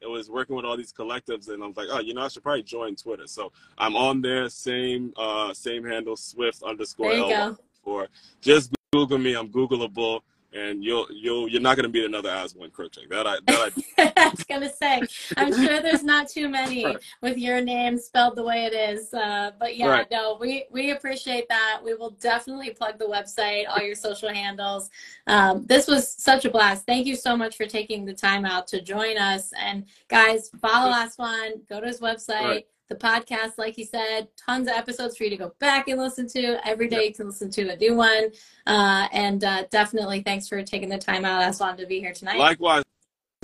It 0.00 0.10
was 0.10 0.28
working 0.28 0.56
with 0.56 0.64
all 0.64 0.76
these 0.76 0.92
collectives, 0.92 1.48
and 1.48 1.62
I 1.62 1.66
was 1.68 1.76
like, 1.76 1.86
oh, 1.90 2.00
you 2.00 2.12
know, 2.12 2.22
I 2.22 2.28
should 2.28 2.42
probably 2.42 2.64
join 2.64 2.96
Twitter. 2.96 3.28
So 3.28 3.52
I'm 3.78 3.94
on 3.94 4.20
there, 4.20 4.48
same 4.48 5.12
uh, 5.16 5.54
same 5.54 5.84
handle, 5.84 6.16
Swift 6.16 6.64
underscore 6.64 7.12
L. 7.12 7.58
Or 7.84 8.08
just 8.40 8.74
Google 8.92 9.18
me. 9.18 9.34
I'm 9.34 9.48
Googleable 9.48 10.20
and 10.54 10.84
you'll 10.84 11.06
you'll 11.10 11.48
you're 11.48 11.60
not 11.60 11.76
going 11.76 11.84
to 11.84 11.88
beat 11.88 12.04
another 12.04 12.28
Aswand 12.28 12.72
Cruickshank. 12.72 13.08
That 13.10 13.26
I 13.26 13.38
that 13.46 13.72
I. 13.98 14.12
I 14.16 14.28
was 14.28 14.44
going 14.44 14.60
to 14.62 14.72
say, 14.72 15.02
I'm 15.36 15.52
sure 15.52 15.80
there's 15.80 16.04
not 16.04 16.28
too 16.28 16.48
many 16.48 16.84
right. 16.84 16.98
with 17.20 17.38
your 17.38 17.60
name 17.60 17.98
spelled 17.98 18.36
the 18.36 18.42
way 18.42 18.64
it 18.64 18.74
is. 18.74 19.12
Uh, 19.12 19.52
but 19.58 19.76
yeah, 19.76 19.88
right. 19.88 20.06
no, 20.10 20.36
we 20.40 20.66
we 20.70 20.90
appreciate 20.90 21.48
that. 21.48 21.80
We 21.84 21.94
will 21.94 22.10
definitely 22.20 22.70
plug 22.70 22.98
the 22.98 23.06
website, 23.06 23.64
all 23.68 23.82
your 23.82 23.94
social 23.94 24.28
handles. 24.28 24.90
Um, 25.26 25.66
this 25.66 25.86
was 25.86 26.12
such 26.12 26.44
a 26.44 26.50
blast. 26.50 26.86
Thank 26.86 27.06
you 27.06 27.16
so 27.16 27.36
much 27.36 27.56
for 27.56 27.66
taking 27.66 28.04
the 28.04 28.14
time 28.14 28.44
out 28.44 28.66
to 28.68 28.80
join 28.80 29.16
us. 29.16 29.52
And 29.58 29.86
guys, 30.08 30.50
follow 30.60 30.92
Aswand. 30.92 31.68
Go 31.68 31.80
to 31.80 31.86
his 31.86 32.00
website. 32.00 32.42
Right 32.42 32.66
the 32.88 32.96
podcast, 32.96 33.52
like 33.58 33.74
he 33.74 33.84
said, 33.84 34.28
tons 34.36 34.68
of 34.68 34.74
episodes 34.74 35.16
for 35.16 35.24
you 35.24 35.30
to 35.30 35.36
go 35.36 35.52
back 35.58 35.88
and 35.88 35.98
listen 35.98 36.26
to. 36.28 36.58
Every 36.66 36.88
day 36.88 36.96
yep. 36.96 37.04
you 37.06 37.14
can 37.14 37.26
listen 37.26 37.50
to 37.50 37.68
a 37.70 37.76
new 37.76 37.94
one. 37.94 38.30
Uh, 38.66 39.08
and 39.12 39.42
uh, 39.44 39.64
definitely 39.70 40.22
thanks 40.22 40.48
for 40.48 40.62
taking 40.62 40.88
the 40.88 40.98
time 40.98 41.24
out, 41.24 41.42
Aswand, 41.42 41.78
to 41.78 41.86
be 41.86 42.00
here 42.00 42.12
tonight. 42.12 42.38
Likewise. 42.38 42.82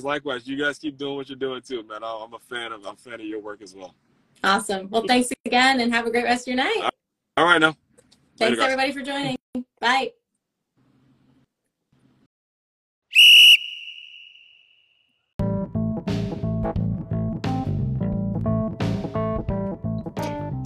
Likewise. 0.03 0.46
You 0.46 0.57
guys 0.57 0.79
keep 0.79 0.96
doing 0.96 1.16
what 1.16 1.29
you're 1.29 1.38
doing 1.38 1.62
too, 1.62 1.83
man. 1.83 2.05
I'm 2.05 2.35
a 2.35 2.38
fan 2.38 2.72
of 2.72 2.87
I'm 2.87 2.94
a 2.94 2.96
fan 2.96 3.14
of 3.14 3.27
your 3.27 3.40
work 3.40 3.62
as 3.62 3.74
well. 3.74 3.94
Awesome. 4.44 4.88
Well, 4.90 5.05
thanks 5.07 5.31
again 5.44 5.81
and 5.81 5.92
have 5.92 6.07
a 6.07 6.11
great 6.11 6.24
rest 6.24 6.46
of 6.46 6.55
your 6.55 6.64
night. 6.64 6.90
All 7.37 7.44
right 7.44 7.61
now. 7.61 7.77
Thanks 8.38 8.59
Later, 8.59 8.62
everybody 8.62 8.92
for 8.92 9.03
joining. 9.03 9.37
Bye. 9.81 10.12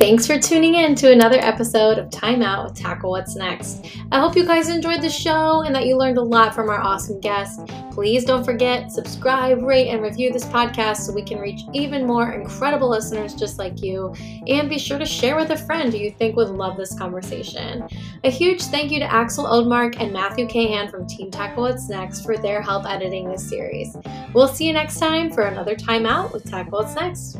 Thanks 0.02 0.26
for 0.26 0.36
tuning 0.36 0.74
in 0.74 0.96
to 0.96 1.12
another 1.12 1.38
episode 1.38 1.96
of 1.96 2.10
Time 2.10 2.42
Out 2.42 2.64
with 2.64 2.74
Tackle 2.74 3.10
What's 3.10 3.36
Next. 3.36 3.86
I 4.10 4.18
hope 4.18 4.34
you 4.34 4.44
guys 4.44 4.68
enjoyed 4.68 5.00
the 5.00 5.08
show 5.08 5.62
and 5.62 5.72
that 5.76 5.86
you 5.86 5.96
learned 5.96 6.18
a 6.18 6.22
lot 6.22 6.56
from 6.56 6.68
our 6.70 6.80
awesome 6.80 7.20
guests. 7.20 7.62
Please 7.92 8.24
don't 8.24 8.42
forget, 8.42 8.90
subscribe, 8.90 9.62
rate, 9.62 9.90
and 9.90 10.02
review 10.02 10.32
this 10.32 10.44
podcast 10.46 11.02
so 11.02 11.12
we 11.12 11.22
can 11.22 11.38
reach 11.38 11.60
even 11.72 12.04
more 12.04 12.32
incredible 12.32 12.90
listeners 12.90 13.32
just 13.32 13.60
like 13.60 13.80
you. 13.80 14.12
And 14.48 14.68
be 14.68 14.76
sure 14.76 14.98
to 14.98 15.06
share 15.06 15.36
with 15.36 15.50
a 15.50 15.56
friend 15.56 15.92
who 15.92 16.00
you 16.00 16.10
think 16.10 16.34
would 16.34 16.50
love 16.50 16.76
this 16.76 16.98
conversation. 16.98 17.86
A 18.24 18.30
huge 18.30 18.60
thank 18.60 18.90
you 18.90 18.98
to 18.98 19.04
Axel 19.04 19.44
Oldmark 19.44 20.00
and 20.00 20.12
Matthew 20.12 20.48
Cahan 20.48 20.90
from 20.90 21.06
Team 21.06 21.30
Tackle 21.30 21.62
What's 21.62 21.88
Next 21.88 22.24
for 22.24 22.36
their 22.36 22.60
help 22.60 22.90
editing 22.90 23.30
this 23.30 23.48
series. 23.48 23.96
We'll 24.34 24.48
see 24.48 24.66
you 24.66 24.72
next 24.72 24.98
time 24.98 25.30
for 25.30 25.42
another 25.42 25.76
Time 25.76 26.06
Out 26.06 26.32
with 26.32 26.50
Tackle 26.50 26.80
What's 26.80 26.96
Next. 26.96 27.38